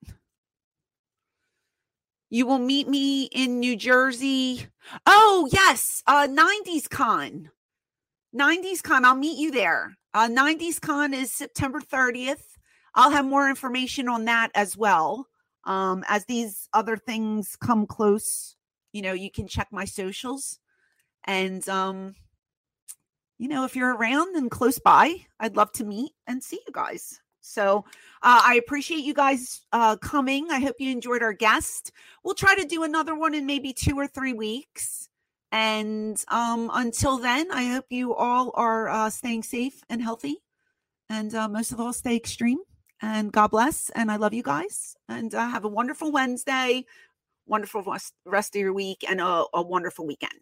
[2.31, 4.67] You will meet me in new jersey.
[5.07, 7.51] Oh yes uh 90s con.
[8.35, 9.97] 90s con i'll meet you there.
[10.15, 12.59] Uh 90s con is september 30th
[12.95, 15.29] i'll have more information on that as well
[15.67, 18.57] um as these other things come close
[18.93, 20.59] you know you can check my socials
[21.25, 22.15] and um
[23.39, 26.73] you know, if you're around and close by, I'd love to meet and see you
[26.73, 27.21] guys.
[27.43, 27.85] So
[28.23, 30.51] uh, I appreciate you guys uh, coming.
[30.51, 31.93] I hope you enjoyed our guest.
[32.25, 35.09] We'll try to do another one in maybe two or three weeks.
[35.53, 40.39] And um, until then, I hope you all are uh, staying safe and healthy.
[41.09, 42.59] And uh, most of all, stay extreme.
[43.03, 43.91] And God bless.
[43.91, 44.97] And I love you guys.
[45.09, 46.85] And uh, have a wonderful Wednesday,
[47.47, 47.85] wonderful
[48.25, 50.41] rest of your week, and a, a wonderful weekend.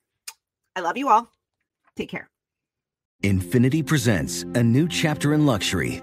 [0.76, 1.30] I love you all.
[1.96, 2.28] Take care.
[3.22, 6.02] Infiniti presents a new chapter in luxury,